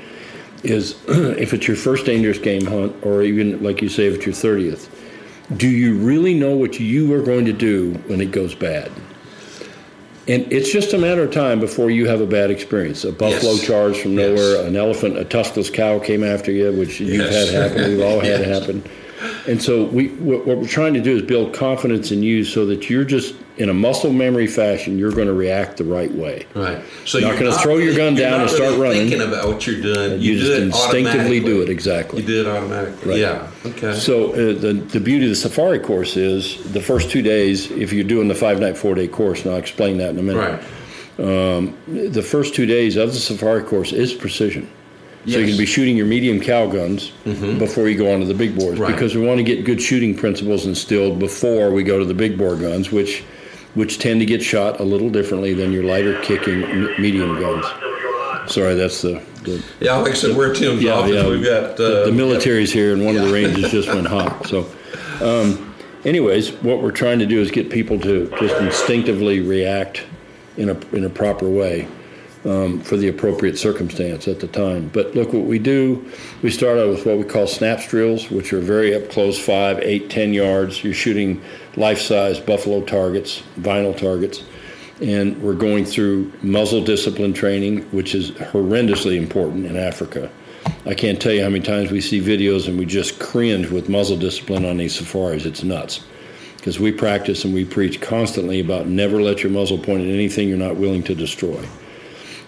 [0.63, 4.27] is if it's your first dangerous game hunt, or even like you say, if it's
[4.27, 4.91] your 30th,
[5.57, 8.91] do you really know what you are going to do when it goes bad?
[10.29, 13.05] And it's just a matter of time before you have a bad experience.
[13.05, 13.67] A buffalo Yes.
[13.67, 14.67] charged from nowhere, Yes.
[14.67, 17.91] an elephant, a tuskless cow came after you, which you've had happen.
[17.91, 18.61] We've all had Yes.
[18.61, 18.83] happen.
[19.49, 22.89] And so we, what we're trying to do is build confidence in you so that
[22.89, 26.47] you're just in a muscle memory fashion, you're going to react the right way.
[26.55, 26.83] Right.
[27.05, 29.09] So you're not gonna throw your gun down and start really running.
[29.11, 32.21] Thinking about what you're doing, You, you, just do instinctively do it exactly.
[32.23, 33.11] You do it automatically.
[33.11, 33.19] Right.
[33.19, 33.51] Yeah.
[33.67, 33.95] Okay.
[33.95, 37.71] So uh, the the beauty of the safari course is the first two days.
[37.71, 40.23] If you're doing the five night four day course, and I'll explain that in a
[40.23, 40.41] minute.
[40.41, 40.63] right.
[41.89, 44.69] The first two days of the safari course is precision.
[45.27, 48.35] So you can be shooting your medium cow guns before you go on to the
[48.35, 48.93] big bores Right.
[48.93, 52.37] because we want to get good shooting principles instilled before we go to the big
[52.37, 53.23] bore guns, which
[53.75, 56.61] which tend to get shot a little differently than your lighter kicking
[57.01, 57.65] medium guns.
[58.53, 61.15] Sorry, that's the, the Yeah, like I said, we're Tim's yeah, office.
[61.15, 61.29] yeah.
[61.29, 64.47] We've got uh, the, the military's here, and one of the ranges just went hot.
[64.47, 64.67] So,
[65.21, 70.05] um, anyways, what we're trying to do is get people to just instinctively react
[70.57, 71.89] in a in a proper way
[72.45, 74.91] um, for the appropriate circumstance at the time.
[74.93, 76.05] But look, what we do,
[76.43, 79.79] we start out with what we call snaps drills, which are very up close, five,
[79.79, 80.83] eight, ten yards.
[80.83, 81.41] You're shooting
[81.77, 84.45] life-size buffalo targets, vinyl targets
[85.03, 90.31] and we're going through muzzle discipline training, which is horrendously important in Africa.
[90.87, 93.89] I can't tell you how many times we see videos and we just cringe with
[93.89, 95.45] muzzle discipline on these safaris.
[95.45, 96.05] It's nuts.
[96.57, 100.49] Because we practice and we preach constantly about never let your muzzle point at anything
[100.49, 101.67] you're not willing to destroy.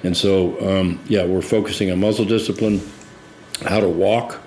[0.05, 2.81] And so, um, yeah, we're focusing on muzzle discipline,
[3.67, 4.41] how to walk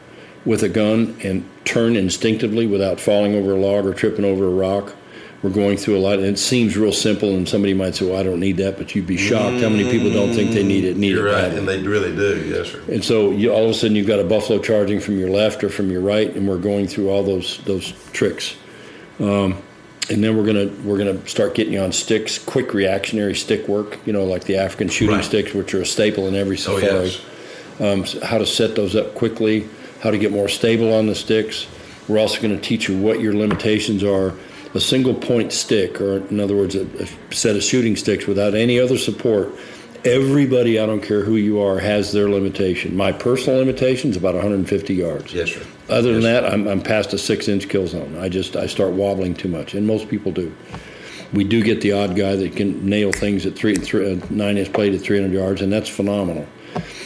[0.47, 4.49] with a gun and turn instinctively without falling over a log or tripping over a
[4.49, 4.95] rock.
[5.43, 7.29] We're going through a lot, and it seems real simple.
[7.35, 9.87] And somebody might say, "Well, I don't need that," but you'd be shocked how many
[9.91, 10.97] people don't think they need it.
[10.97, 11.57] Need You're it right, badly.
[11.59, 12.43] and they really do.
[12.49, 12.79] Yes, sir.
[12.91, 15.63] And so you, all of a sudden you've got a buffalo charging from your left
[15.63, 18.55] or from your right, and we're going through all those those tricks.
[19.19, 19.57] Um,
[20.09, 23.99] and then we're gonna we're gonna start getting you on sticks, quick reactionary stick work.
[24.07, 25.23] You know, like the African shooting Right.
[25.25, 27.05] sticks, which are a staple in every Oh, safari.
[27.09, 27.19] yes.
[27.79, 29.65] Um, s- how to set those up quickly,
[30.01, 31.67] how to get more stable on the sticks.
[32.07, 34.33] We're also going to teach you what your limitations are.
[34.73, 38.53] A single point stick, or in other words, a, a set of shooting sticks without
[38.53, 39.49] any other support.
[40.05, 42.95] Everybody, I don't care who you are, has their limitation.
[42.95, 45.33] My personal limitation is about 150 yards.
[45.33, 45.65] Yes, sir.
[45.89, 48.17] Other than that, I'm, I'm past a six inch kill zone.
[48.17, 50.55] I just I start wobbling too much, and most people do.
[51.33, 54.57] We do get the odd guy that can nail things at three, three uh, nine
[54.57, 56.47] inch plate at 300 yards, and that's phenomenal.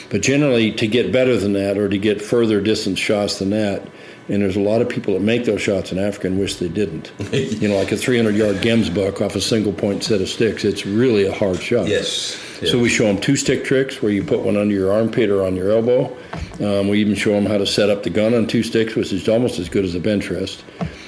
[0.09, 3.87] But generally, to get better than that, or to get further distance shots than that,
[4.27, 6.69] and there's a lot of people that make those shots in Africa and wish they
[6.69, 7.11] didn't.
[7.31, 10.63] you know, like a 300 yard Gemsbok off a single point set of sticks.
[10.63, 11.87] It's really a hard shot.
[11.87, 12.37] Yes.
[12.69, 15.43] So we show them two stick tricks where you put one under your armpit or
[15.43, 16.15] on your elbow.
[16.59, 19.11] Um, we even show them how to set up the gun on two sticks, which
[19.11, 20.63] is almost as good as a bench rest.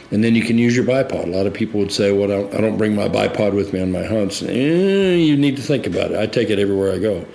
[0.09, 1.25] And then you can use your bipod.
[1.25, 3.71] A lot of people would say, "Well, I don't, I don't bring my bipod with
[3.71, 6.17] me on my hunts." Eh, you need to think about it.
[6.17, 7.25] I take it everywhere I go.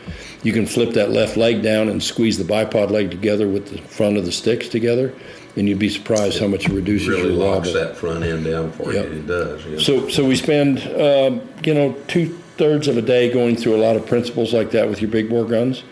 [0.43, 3.79] You can flip that left leg down and squeeze the bipod leg together with the
[3.83, 5.13] front of the sticks together,
[5.57, 7.81] and you'd be surprised how much it reduces really your locks wobble.
[7.81, 9.05] that front end down for Yep.
[9.07, 9.13] you.
[9.13, 9.67] It does.
[9.67, 9.79] yeah.
[9.79, 13.83] So, so we spend, um, you know, two thirds of a day going through a
[13.83, 15.83] lot of principles like that with your big bore guns,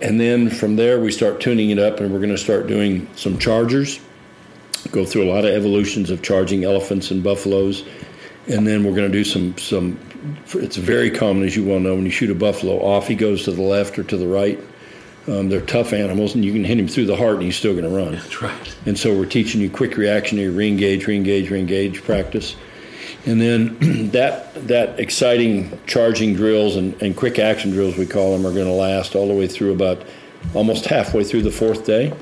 [0.00, 3.08] and then from there we start tuning it up, and we're going to start doing
[3.16, 3.98] some chargers.
[4.92, 7.84] Go through a lot of evolutions of charging elephants and buffaloes,
[8.48, 9.98] and then we're going to do some some.
[10.54, 13.44] It's very common, as you well know, when you shoot a buffalo, off he goes
[13.44, 14.58] to the left or to the right.
[15.28, 17.72] Um, they're tough animals, and you can hit him through the heart, and he's still
[17.72, 18.12] going to run.
[18.12, 18.76] That's right.
[18.86, 22.56] And so we're teaching you quick reactionary re-engage, re-engage, re-engage practice.
[23.24, 23.78] And then
[24.10, 28.66] that that exciting charging drills and, and quick action drills we call them are going
[28.66, 30.04] to last all the way through about
[30.54, 32.12] almost halfway through the fourth day.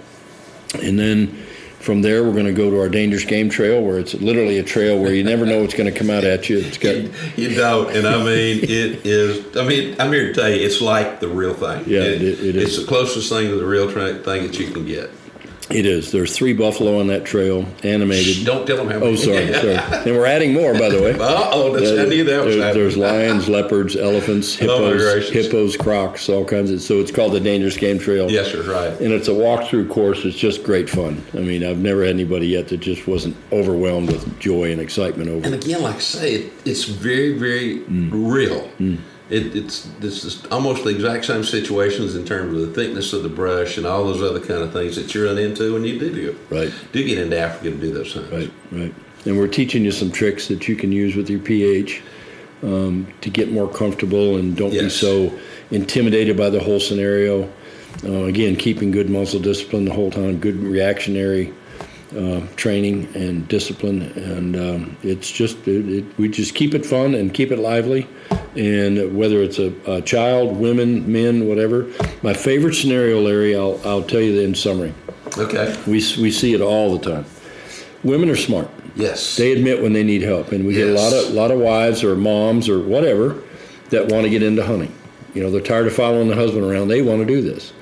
[0.83, 1.43] And then
[1.81, 4.62] from there we're going to go to our dangerous game trail where it's literally a
[4.62, 6.59] trail where you never know what's going to come out at you.
[6.59, 6.97] It's got
[7.38, 9.57] You don't, and I mean it is.
[9.57, 11.85] I mean, I'm here to tell you, it's like the real thing.
[11.87, 12.81] Yeah, it- it It's is.
[12.83, 15.11] the closest thing to the real tra- thing that you can get.
[15.71, 16.10] It is.
[16.10, 18.44] There's three buffalo on that trail, animated.
[18.44, 19.12] Don't tell them how many.
[19.12, 19.77] Oh, sorry, sorry.
[20.10, 21.12] And we're adding more, by the way.
[21.21, 25.31] Uh-oh, that's- uh, I knew that was There- There's lions, leopards, elephants, Oh, hippos, gracious.
[25.46, 26.81] hippos, crocs, all kinds of.
[26.83, 28.31] So it's called the Dangerous Game Trail.
[28.31, 29.00] Yes, sir, right.
[29.00, 30.25] And it's a walkthrough course.
[30.25, 31.23] It's just great fun.
[31.35, 35.29] I mean, I've never had anybody yet that just wasn't overwhelmed with joy and excitement
[35.31, 38.10] over And again, like I say, it's very, very mm.
[38.12, 38.68] real.
[38.79, 38.98] Mm.
[39.31, 43.22] It, it's this is almost the exact same situations in terms of the thickness of
[43.22, 45.98] the brush and all those other kind of things that you run into when you
[45.98, 46.72] do do Right.
[46.92, 48.31] do get into Africa to do those things.
[48.31, 48.94] Right, right.
[49.24, 52.02] And we're teaching you some tricks that you can use with your PH
[52.62, 55.38] um, to get more comfortable and don't be so
[55.70, 57.48] intimidated by the whole scenario.
[58.02, 61.52] Uh, again, keeping good muzzle discipline the whole time, good reactionary
[62.17, 67.15] uh, training and discipline, and um, it's just it, it, we just keep it fun
[67.15, 68.06] and keep it lively.
[68.56, 71.87] And whether it's a, a child, women, men, whatever.
[72.23, 74.92] My favorite scenario, Larry, I'll, I'll tell you in summary.
[75.38, 75.73] Okay.
[75.87, 77.27] We, we see it all the time.
[78.02, 78.69] Women are smart.
[78.96, 79.37] Yes.
[79.37, 81.29] They admit when they need help, and we get a lot Yes.
[81.29, 83.40] of lot of wives or moms or whatever
[83.90, 84.92] that want to get into hunting.
[85.33, 86.88] You know, they're tired of following the husband around.
[86.88, 87.73] They want to do this.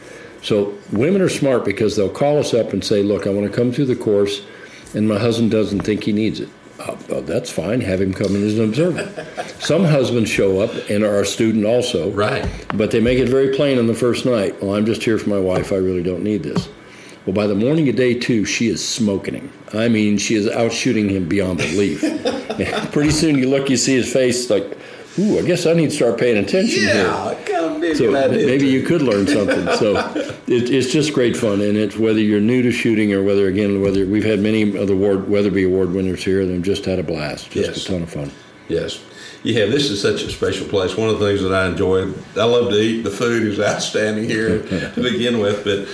[0.43, 3.57] So women are smart because they'll call us up and say, "Look, I want to
[3.57, 4.43] come through the course,
[4.95, 7.80] and my husband doesn't think he needs it." Uh, well, that's fine.
[7.80, 9.26] Have him come in as an observer.
[9.59, 12.11] Some husbands show up and are a student also.
[12.11, 12.49] Right.
[12.74, 14.62] But they make it very plain on the first night.
[14.62, 15.72] Well, I'm just here for my wife.
[15.72, 16.68] I really don't need this.
[17.26, 19.53] Well, by the morning of day two, she is smoking him.
[19.74, 22.01] I mean, she is out shooting him beyond belief.
[22.93, 24.78] Pretty soon you look, you see his face like,
[25.19, 26.95] ooh, I guess I need to start paying attention here.
[27.07, 27.39] Yeah.
[27.47, 29.66] Come maybe So maybe you could learn something.
[29.77, 29.97] So
[30.47, 33.81] it, it's just great fun, and it's whether you're new to shooting or whether again
[33.83, 37.03] whether we've had many of the award, Weatherby Award winners here, and just had a
[37.03, 37.85] blast, just Yes.
[37.87, 38.31] a ton of fun.
[38.69, 39.01] Yes.
[39.45, 40.97] Yeah, this is such a special place.
[40.97, 43.03] One of the things that I enjoy, I love to eat.
[43.03, 44.62] The food is outstanding here
[44.95, 45.86] to begin with, but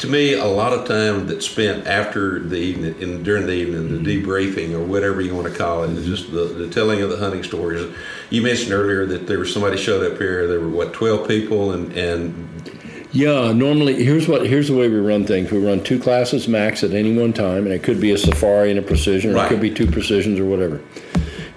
[0.00, 3.88] to me, a lot of time that's spent after the evening, and during the evening,
[3.88, 4.30] the mm-hmm.
[4.30, 7.16] debriefing or whatever you want to call it, is just the, the telling of the
[7.16, 7.90] hunting stories.
[8.30, 10.46] You mentioned earlier that there was somebody showed up here.
[10.46, 12.70] There were what twelve people, and and
[13.12, 15.50] Yeah, normally here's what here's the way we run things.
[15.50, 18.70] We run two classes max at any one time, and it could be a safari
[18.70, 19.46] and a precision, or Right.
[19.46, 20.80] it could be two precisions or whatever.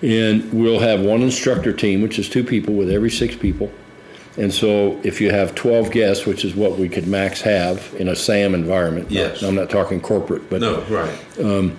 [0.05, 3.71] And we'll have one instructor team, which is two people with every six people.
[4.37, 8.07] And so if you have 12 guests, which is what we could max have in
[8.09, 9.41] a SAAM environment, Yes.
[9.41, 11.75] I'm not talking corporate, but no, right, um,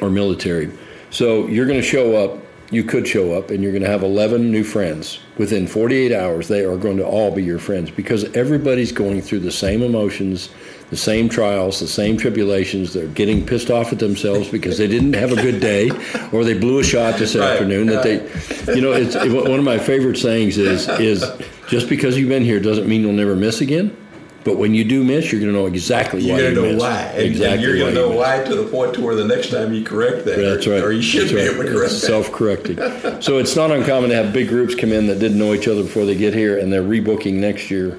[0.00, 0.70] or military.
[1.10, 2.38] So you're going to show up,
[2.70, 5.18] you could show up, and you're going to have 11 new friends.
[5.36, 9.40] Within 48 hours, they are going to all be your friends because everybody's going through
[9.40, 10.50] the same emotions,
[10.90, 12.92] the same trials, the same tribulations.
[12.92, 15.90] They're getting pissed off at themselves because they didn't have a good day
[16.32, 17.86] or they blew a shot this Right, afternoon.
[17.86, 21.24] That they, you know, it's one of my favorite sayings is is
[21.68, 23.96] just because you've been here doesn't mean you'll never miss again.
[24.42, 26.72] But when you do miss, you're going to know exactly you're why going you to
[26.72, 29.14] know why, and, exactly and you're going to know why to the point to where
[29.14, 30.82] the next time you correct that, That's or, right.
[30.82, 31.50] or you should That's be right.
[31.54, 33.20] able to correct It's self-correcting.
[33.20, 35.82] so it's not uncommon to have big groups come in that didn't know each other
[35.82, 37.98] before they get here, and they're rebooking next year.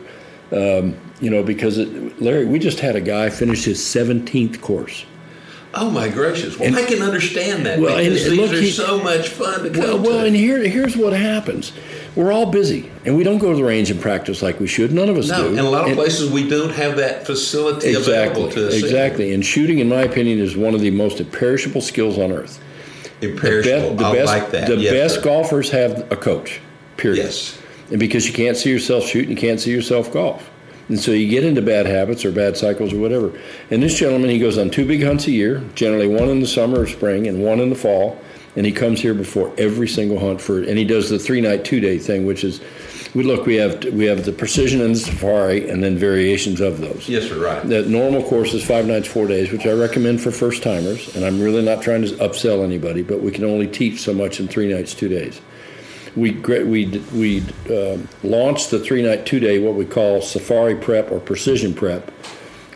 [0.51, 5.05] Um, you know, because it, Larry, we just had a guy finish his 17th course.
[5.73, 6.59] Oh my gracious!
[6.59, 9.29] Well, I can understand that Well, and- because and these look, are he- so much
[9.29, 11.71] fun to come Well, well, and here, here's what happens:
[12.13, 14.91] we're all busy, and we don't go to the range and practice like we should.
[14.91, 15.53] None of us no, do.
[15.53, 18.13] in a lot of And- places we don't have that facility Exactly.
[18.13, 18.73] available to us.
[18.83, 19.31] Exactly.
[19.33, 22.59] And shooting, in my opinion, is one of the most imperishable skills on earth.
[23.21, 23.95] Imperishable.
[23.95, 24.67] The I best, like that.
[24.67, 25.21] The Yes, best sir.
[25.21, 26.59] golfers have a coach.
[26.97, 27.23] Period.
[27.23, 27.57] Yes.
[27.91, 30.49] And because you can't see yourself shoot, you can't see yourself golf.
[30.91, 33.31] And so you get into bad habits or bad cycles or whatever.
[33.69, 36.47] And this gentleman, he goes on two big hunts a year, generally one in the
[36.47, 38.21] summer or spring and one in the fall.
[38.57, 40.67] And he comes here before every single hunt for, it.
[40.67, 42.59] and he does the three night, two day thing, which is,
[43.15, 46.81] we look, we have we have the precision and the safari, and then variations of
[46.81, 47.07] those.
[47.07, 47.41] Yes, sir.
[47.41, 47.65] Right.
[47.65, 51.15] The normal course is five nights, four days, which I recommend for first timers.
[51.15, 54.41] And I'm really not trying to upsell anybody, but we can only teach so much
[54.41, 55.39] in three nights, two days.
[56.15, 61.11] We we we um launched the three night, two day, what we call safari prep
[61.11, 62.11] or precision prep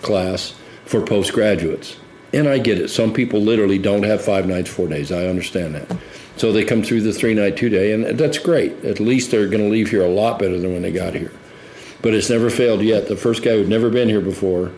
[0.02, 0.56] class
[0.86, 1.98] for postgraduates.
[2.34, 2.90] And I get it.
[2.90, 5.12] Some people literally don't have five nights, four days.
[5.12, 5.98] I understand that.
[6.38, 8.84] So they come through the three night, two day, and that's great.
[8.84, 11.32] At least they're going to leave here a lot better than when they got here.
[12.02, 13.08] But it's never failed yet.
[13.08, 14.74] The first guy who'd never been here before,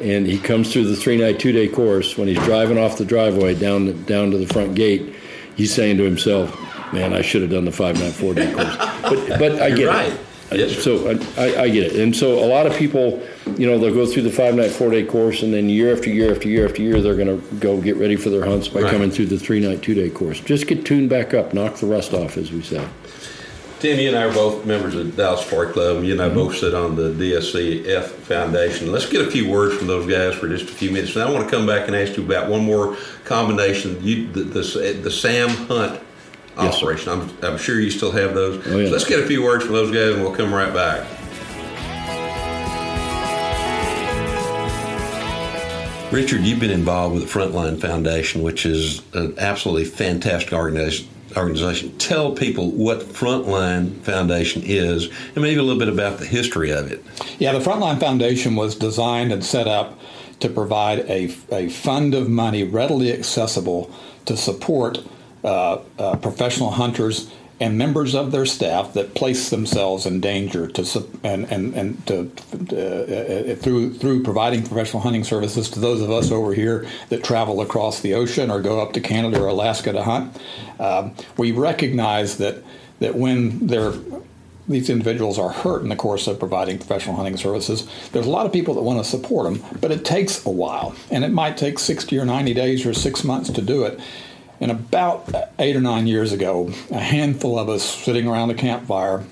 [0.00, 2.18] and he comes through the three night, two day course.
[2.18, 5.14] When he's driving off the driveway down down to the front gate,
[5.56, 6.54] he's saying to himself,
[6.92, 9.76] "Man, I should have done the five night, four day course." But but I You're
[9.76, 10.12] get right.
[10.12, 10.20] it.
[10.54, 10.82] Yes.
[10.82, 12.00] So I, I, get it.
[12.00, 13.22] And so a lot of people,
[13.56, 16.10] you know, they'll go through the five night, four day course, and then year after
[16.10, 18.82] year after year after year, they're going to go get ready for their hunts by
[18.82, 18.90] Right.
[18.90, 20.40] coming through the three night, two day course.
[20.40, 22.86] Just get tuned back up, knock the rust off, as we say.
[23.80, 26.04] Tim, you and I are both members of Dallas Safari Club.
[26.04, 26.36] You and I mm-hmm.
[26.36, 28.92] both sit on the DSCF Foundation.
[28.92, 31.16] Let's get a few words from those guys for just a few minutes.
[31.16, 33.98] And I want to come back and ask you about one more combination.
[34.00, 36.00] You, the, the, the SAAM Hunt
[36.56, 37.12] yes, operation.
[37.12, 38.66] I'm, I'm, sure you still have those.
[38.66, 38.86] Oh, yeah.
[38.86, 41.06] so let's get a few words from those guys, and we'll come right back.
[46.12, 51.08] Richard, you've been involved with the Frontline Foundation, which is an absolutely fantastic organization.
[51.34, 51.96] Organization.
[51.96, 56.92] Tell people what Frontline Foundation is, and maybe a little bit about the history of
[56.92, 57.02] it.
[57.38, 59.98] Yeah, the Frontline Foundation was designed and set up
[60.40, 63.90] to provide a, a fund of money readily accessible
[64.26, 64.98] to support
[65.44, 67.30] uh, uh, professional hunters
[67.60, 72.30] and members of their staff that place themselves in danger to and and and to,
[72.72, 77.22] uh, uh, through through providing professional hunting services to those of us over here that
[77.22, 80.36] travel across the ocean or go up to Canada or Alaska to hunt.
[80.80, 82.64] Um, we recognize that
[82.98, 83.94] that when they're
[84.68, 87.88] these individuals are hurt in the course of providing professional hunting services.
[88.12, 90.94] There's a lot of people that want to support them, but it takes a while,
[91.10, 93.98] and it might take 60 or 90 days or six months to do it.
[94.62, 99.24] And about eight or nine years ago, a handful of us sitting around a campfire,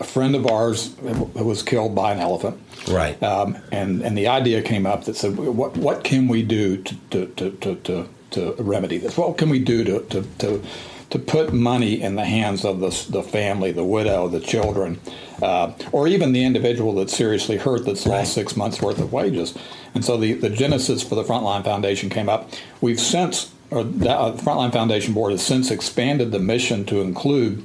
[0.00, 2.60] a friend of ours who was killed by an elephant.
[2.90, 3.22] Right.
[3.22, 6.96] Um, and, and the idea came up that said, what, what can we do to,
[7.10, 9.16] to, to, to, to remedy this?
[9.16, 10.64] What can we do to, to, to,
[11.10, 15.00] to put money in the hands of the, the family, the widow, the children,
[15.40, 18.18] uh, or even the individual that's seriously hurt that's right.
[18.18, 19.56] lost six months' worth of wages?
[19.94, 22.50] And so the, the genesis for the Frontline Foundation came up.
[22.80, 27.64] We've since or the uh, Frontline Foundation Board has since expanded the mission to include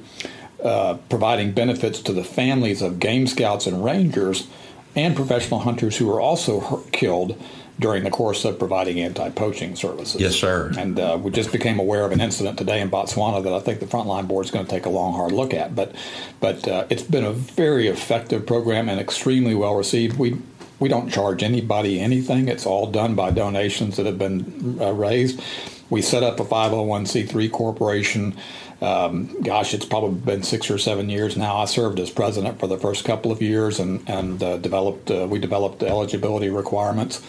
[0.64, 4.48] uh, providing benefits to the families of game scouts and rangers
[4.96, 7.42] and professional hunters who were also hurt, killed
[7.80, 10.20] during the course of providing anti-poaching services.
[10.20, 10.74] Yes, sir.
[10.78, 13.80] And uh, we just became aware of an incident today in Botswana that I think
[13.80, 15.76] the Frontline Board is going to take a long, hard look at.
[15.76, 15.96] But,
[16.42, 20.18] but uh, it's been a very effective program and extremely well received.
[20.18, 20.38] We
[20.80, 22.48] we don't charge anybody anything.
[22.48, 25.42] It's all done by donations that have been uh, raised.
[25.90, 28.38] We set up a 501c3 corporation.
[28.82, 31.58] Um, gosh, it's probably been six or seven years now.
[31.58, 35.28] I served as president for the first couple of years and, and uh, developed uh,
[35.30, 37.22] we developed eligibility requirements.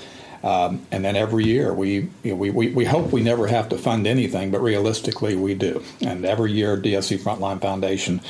[0.43, 3.69] Um, and then every year we, you know, we, we, we hope we never have
[3.71, 5.83] to fund anything, but realistically we do.
[6.01, 8.23] And every year DSC Frontline Foundation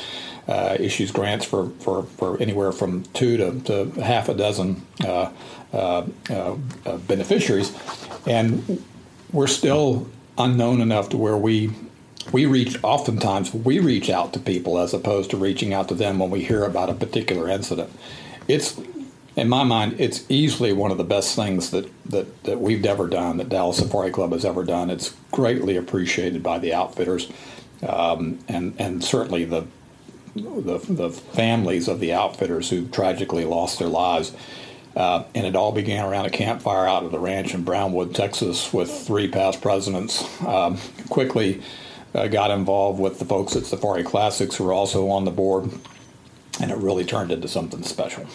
[0.47, 5.31] uh, issues grants for, for, for anywhere from two to, to half a dozen uh,
[5.71, 6.57] uh, uh
[7.07, 7.73] beneficiaries.
[8.27, 8.83] And
[9.31, 10.07] we're still
[10.37, 11.71] unknown enough to where we
[12.31, 16.19] we reach oftentimes we reach out to people as opposed to reaching out to them
[16.19, 17.89] when we hear about a particular incident.
[18.47, 18.79] It's
[19.35, 23.07] in my mind, it's easily one of the best things that, that, that we've ever
[23.07, 24.89] done, that Dallas Safari Club has ever done.
[24.89, 27.31] It's greatly appreciated by the outfitters
[27.87, 29.65] um, and, and certainly the,
[30.35, 34.33] the, the families of the outfitters who tragically lost their lives.
[34.95, 38.73] Uh, and it all began around a campfire out of the ranch in Brownwood, Texas,
[38.73, 40.23] with three past presidents.
[40.45, 40.77] Um,
[41.09, 41.61] quickly
[42.13, 45.69] uh, got involved with the folks at Safari Classics who were also on the board,
[46.59, 48.25] and it really turned into something special.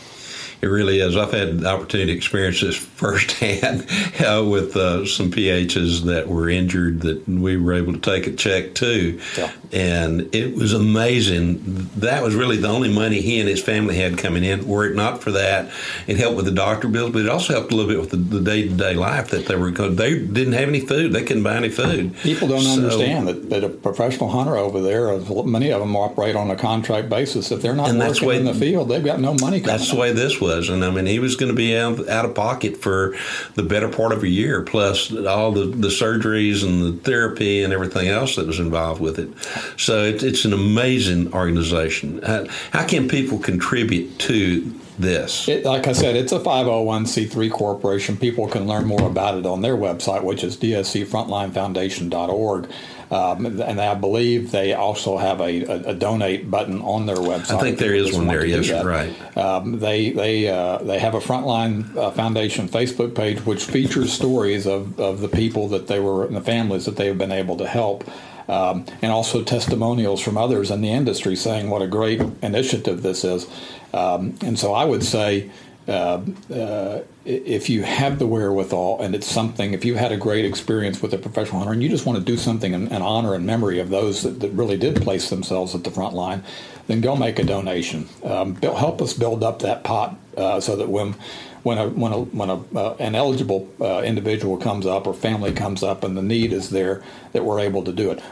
[0.63, 1.17] It really is.
[1.17, 3.83] I've had the opportunity to experience this firsthand
[4.21, 8.33] uh, with uh, some PHs that were injured that we were able to take a
[8.33, 9.21] check to.
[9.37, 9.53] Yeah.
[9.73, 11.61] And it was amazing.
[11.97, 14.67] That was really the only money he and his family had coming in.
[14.67, 15.71] Were it not for that,
[16.07, 18.41] it helped with the doctor bills, but it also helped a little bit with the
[18.41, 19.97] day to day life that they were going.
[19.97, 21.13] They didn't have any food.
[21.13, 22.17] They couldn't buy any food.
[22.19, 26.35] People don't so, understand that, that a professional hunter over there, many of them operate
[26.35, 27.51] on a contract basis.
[27.51, 29.97] If they're not working way, in the field, they've got no money coming That's the
[29.97, 32.35] way this was was, and I mean he was going to be out, out of
[32.35, 33.15] pocket for
[33.55, 37.73] the better part of a year, plus all the, the surgeries and the therapy and
[37.73, 39.31] everything else that was involved with it.
[39.79, 42.23] So it, it's an amazing organization.
[42.23, 45.49] How, how can people contribute to this?
[45.49, 48.17] It, like I said, it's a 501c3 corporation.
[48.17, 52.69] People can learn more about it on their website, which is dscfrontlinefoundation.org.
[53.11, 57.55] Um, and I believe they also have a, a, a, donate button on their website.
[57.55, 58.45] I think there is one there.
[58.45, 59.37] Yes, right.
[59.37, 64.67] Um, they they uh, they have a Frontline uh, Foundation Facebook page which features stories
[64.67, 67.57] of, of the people that they were and the families that they have been able
[67.59, 68.05] to help.
[68.49, 73.25] Um, and also testimonials from others in the industry saying what a great initiative this
[73.25, 73.45] is.
[73.93, 75.51] Um, and so I would say
[75.89, 76.21] uh,
[76.53, 81.01] uh, if you have the wherewithal and it's something, if you had a great experience
[81.01, 83.47] with a professional hunter and you just want to do something in, in honor and
[83.47, 86.43] memory of those that, that, really did place themselves at the front line,
[86.89, 88.09] then go make a donation.
[88.25, 91.15] Um, build, help us build up that pot uh, so that when
[91.63, 95.53] when a when a when a uh, an eligible uh, individual comes up or family
[95.53, 98.23] comes up and the need is there, that we're able to do it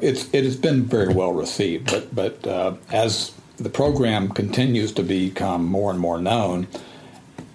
[0.00, 2.46] it's it has been very well received, but but
[2.92, 6.66] as the program continues to become more and more known,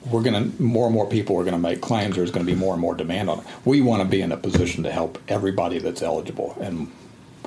[0.06, 2.16] we're going to more and more people are going to make claims.
[2.16, 3.45] There's going to be more and more demand on it.
[3.66, 6.91] We want to be in a position to help everybody that's eligible, and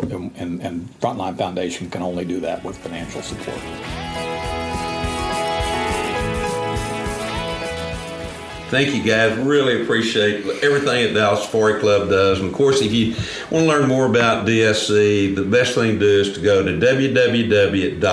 [0.02, 4.27] and, and Frontline Foundation can only do that with financial support.
[8.68, 9.36] Thank you, guys.
[9.38, 12.38] Really appreciate everything that Dallas Safari Club does.
[12.40, 13.14] And of course, if you
[13.50, 16.72] want to learn more about DSC, the best thing to do is to go to
[16.72, 18.08] www.biggame.org.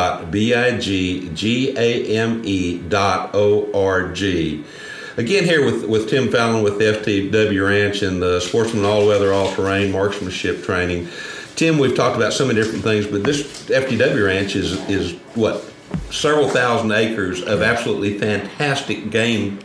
[5.18, 9.34] Again, here with, with Tim Fallon with the FTW Ranch and the Sportsman All Weather
[9.34, 11.10] All Terrain Marksmanship Training.
[11.58, 15.66] Tim, we've talked about so many different things, but this FTW Ranch is is what
[16.12, 19.60] several thousand acres of absolutely fantastic game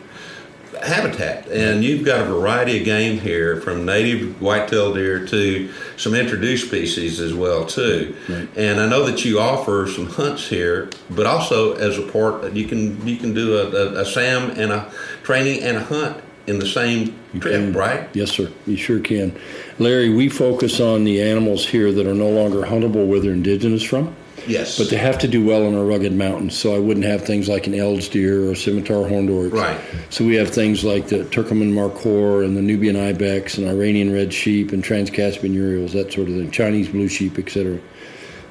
[0.82, 6.14] habitat, and you've got a variety of game here, from native white-tailed deer to some
[6.14, 8.14] introduced species as well too.
[8.28, 8.48] Right.
[8.56, 12.66] And I know that you offer some hunts here, but also as a part, you
[12.66, 14.90] can you can do a, a, a SAAM and a
[15.22, 17.72] training and a hunt in the same you trip, can.
[17.72, 18.08] right?
[18.12, 18.50] Yes, sir.
[18.66, 19.38] You sure can.
[19.78, 23.82] Larry, we focus on the animals here that are no longer huntable where they're indigenous
[23.82, 24.14] from.
[24.46, 24.78] Yes.
[24.78, 26.58] But they have to do well in our rugged mountains.
[26.58, 29.54] So I wouldn't have things like an Eld's deer or scimitar horned oryx.
[29.54, 29.80] Right.
[30.10, 34.32] So we have things like the Turkoman markhor and the Nubian ibex and Iranian red
[34.32, 37.78] sheep and Trans-Caspian urials, that sort of thing, Chinese blue sheep, etc.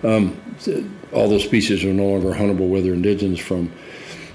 [0.03, 0.39] Um,
[1.11, 3.71] all those species are no longer huntable where they're indigenous from.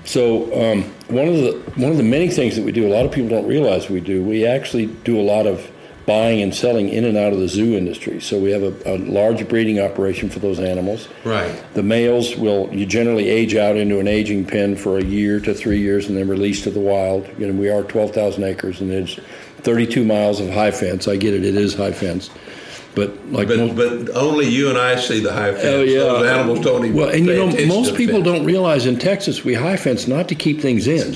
[0.05, 3.07] So um, one of the one of the many things that we do, a lot
[3.07, 4.23] of people don't realize we do.
[4.23, 5.71] We actually do a lot of
[6.07, 8.21] buying and selling in and out of the zoo industry.
[8.21, 11.09] So we have a, a, large breeding operation for those animals.
[11.25, 11.63] Right.
[11.75, 15.55] The males will you generally age out into an aging pen for a year to
[15.55, 17.29] three years and then released to the wild.
[17.39, 19.19] You know, we are 12,000 acres and it's
[19.59, 21.09] 32 miles of high fence.
[21.09, 22.31] I get it; it is high fence.
[22.95, 25.65] But like, but, most, but only you and I see the high fence.
[25.65, 26.97] Oh yeah, those animals don't even.
[26.97, 28.27] Well, and you know, most people fence.
[28.27, 31.15] don't realize in Texas we high fence not to keep things in.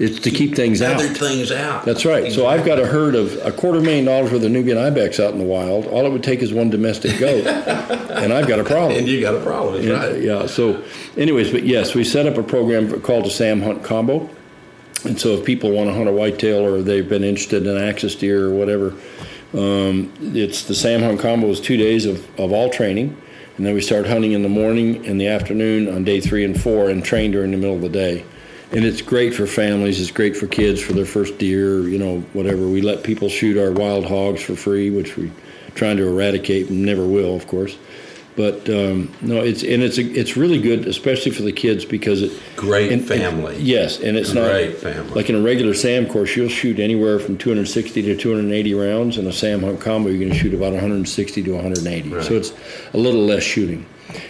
[0.00, 0.94] It's to keep things out.
[0.96, 1.84] Other things out.
[1.84, 2.32] That's right.
[2.32, 5.32] So I've got a herd of a quarter million dollars worth of Nubian ibex out
[5.32, 5.84] in the wild.
[5.84, 8.98] All it would take is one domestic goat, and I've got a problem.
[8.98, 9.82] and you got a problem.
[9.82, 10.22] Yeah, right.
[10.22, 10.46] Yeah.
[10.46, 10.82] So,
[11.18, 14.30] anyways, but yes, we set up a program called the SAAM Hunt Combo,
[15.04, 18.14] and so if people want to hunt a whitetail or they've been interested in axis
[18.14, 18.94] deer or whatever,
[19.52, 23.20] um, it's the SAAM Hunt Combo is two days of, of all training.
[23.58, 26.58] And then we start hunting in the morning and the afternoon on day three and
[26.58, 28.24] four and train during the middle of the day
[28.72, 30.00] and it's great for families.
[30.00, 32.68] It's great for kids for their first deer, you know, whatever.
[32.68, 35.30] We let people shoot our wild hogs for free, which we're
[35.74, 37.76] trying to eradicate and never will, of course.
[38.36, 42.22] But um, no, it's and it's a, it's really good, especially for the kids because
[42.22, 43.56] it great and, family.
[43.56, 45.14] And, yes, and it's great not family.
[45.14, 46.36] like in a regular SAAM course.
[46.36, 49.18] You'll shoot anywhere from 260 to 280 rounds.
[49.18, 52.08] In a SAAM hunt combo, you're going to shoot about 160 to 180.
[52.08, 52.24] Right.
[52.24, 52.52] So it's
[52.94, 53.84] a little less shooting.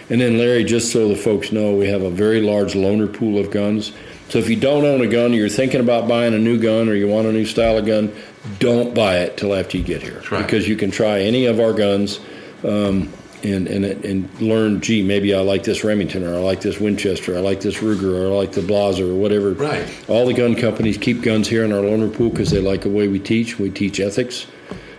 [0.09, 3.39] And then Larry, just so the folks know, we have a very large loaner pool
[3.39, 3.93] of guns.
[4.31, 6.87] So if you don't own a gun, or you're thinking about buying a new gun,
[6.87, 8.15] or you want a new style of gun,
[8.59, 10.41] don't buy it till after you get here, right.
[10.41, 12.17] because you can try any of our guns.
[12.63, 13.11] Um,
[13.43, 17.35] and, and and learn, gee, maybe I like this Remington, or I like this Winchester,
[17.35, 19.51] I like this Ruger, or I like the Blaser, or whatever.
[19.51, 19.89] Right.
[20.07, 22.89] All the gun companies keep guns here in our loaner pool because they like the
[22.89, 23.59] way we teach.
[23.59, 24.45] We teach ethics,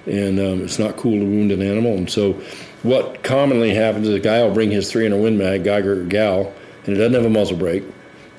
[0.06, 1.96] and um, it's not cool to wound an animal.
[1.96, 2.32] And so,
[2.82, 6.52] what commonly happens is a guy will bring his 300 Win Mag, Geiger gal,
[6.84, 7.84] and it doesn't have a muzzle brake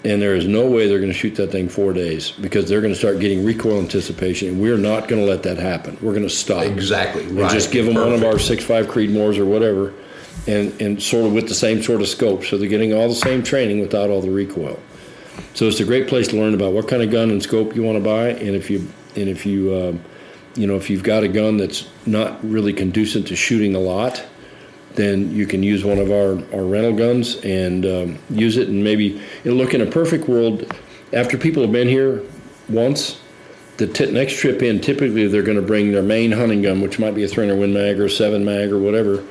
[0.06, 2.82] and there is no way they're going to shoot that thing four days because they're
[2.82, 5.97] going to start getting recoil anticipation, and we're not going to let that happen.
[6.01, 7.51] We're going to stop exactly and right.
[7.51, 8.12] just give them Perfect.
[8.12, 9.93] one of our six five Creedmoors or whatever,
[10.47, 13.16] and and sort of with the same sort of scope, so they're getting all the
[13.16, 14.80] same training without all the recoil.
[15.54, 17.84] So it's a great place to learn about what kind of gun and scope you
[17.84, 19.93] want to buy, and if you and if you uh,
[20.56, 24.26] you know if you've got a gun that's not really conducive to shooting a lot
[24.96, 28.68] then you can use one of our, our rental guns and um, use it.
[28.68, 30.72] And maybe it'll look in a perfect world
[31.12, 32.22] after people have been here
[32.70, 33.20] once.
[33.78, 37.00] The t- next trip in, typically they're going to bring their main hunting gun, which
[37.00, 39.24] might be a 300 Win Mag or a 7 Mag or whatever,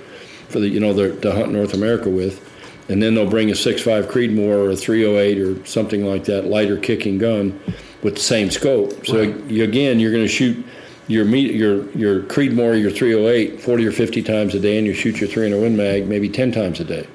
[0.48, 2.48] for the you know the, to hunt North America with,
[2.88, 6.76] and then they'll bring a 6.5 Creedmoor or a 308 or something like that, lighter
[6.76, 7.58] kicking gun,
[8.02, 9.06] with the same scope.
[9.06, 9.50] So right.
[9.60, 10.64] again, you're going to shoot
[11.12, 14.94] your meet your your Creedmoor, your 308, 40 or 50 times a day, and you
[14.94, 17.06] shoot your 300 Win Mag maybe 10 times a day.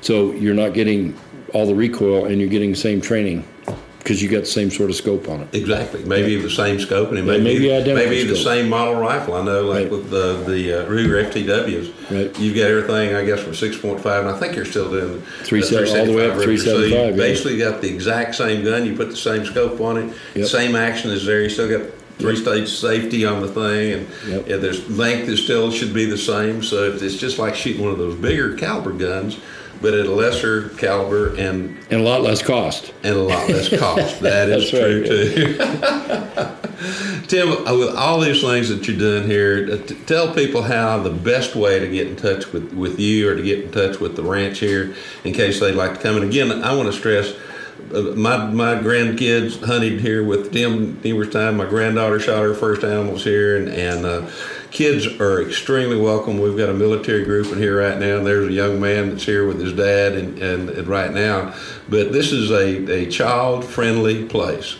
[0.00, 1.18] So you're not getting
[1.52, 3.44] all the recoil, and you're getting the same training
[4.08, 5.54] because you got the same sort of scope on it.
[5.54, 6.02] Exactly.
[6.04, 6.42] Maybe yeah.
[6.42, 9.34] the same scope, and it may yeah, be maybe the same model rifle.
[9.34, 9.90] I know, like right.
[9.90, 12.38] with the the uh, Ruger FTWs, right.
[12.38, 13.14] you've got everything.
[13.14, 16.06] I guess from six point five, and I think you're still doing three seven all
[16.06, 16.90] the way up three seven five.
[16.90, 18.86] So you basically got the exact same gun.
[18.86, 20.16] You put the same scope on it.
[20.34, 20.46] Yep.
[20.46, 21.42] Same action is there.
[21.42, 24.06] You still got three stage safety on the thing, and
[24.46, 24.60] Yep.
[24.60, 26.62] there's length is still should be the same.
[26.62, 29.38] So it's just like shooting one of those bigger caliber guns,
[29.80, 32.92] but at a lesser caliber and And a lot less cost.
[33.04, 34.20] and a lot less cost.
[34.20, 35.58] That is true too.
[37.26, 41.10] Tim, with all these things that you're doing here, uh, t- tell people how the
[41.10, 44.16] best way to get in touch with, with you or to get in touch with
[44.16, 44.94] the ranch here
[45.24, 46.16] in case they'd like to come.
[46.16, 47.34] And again, I want to stress
[47.92, 51.56] my my grandkids hunted here with Tim numerous time.
[51.56, 54.30] My granddaughter shot her first animals here, and and uh,
[54.70, 56.38] kids are extremely welcome.
[56.38, 58.18] We've got a military group in here right now.
[58.18, 61.54] And there's a young man that's here with his dad, and, and, and right now,
[61.88, 64.76] but this is a, a child friendly place.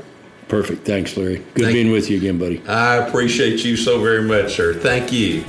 [0.51, 0.85] Perfect.
[0.85, 1.37] Thanks, Larry.
[1.53, 2.61] Good Thank- being with you again, buddy.
[2.67, 4.73] I appreciate you so very much, sir.
[4.73, 5.45] Thank you.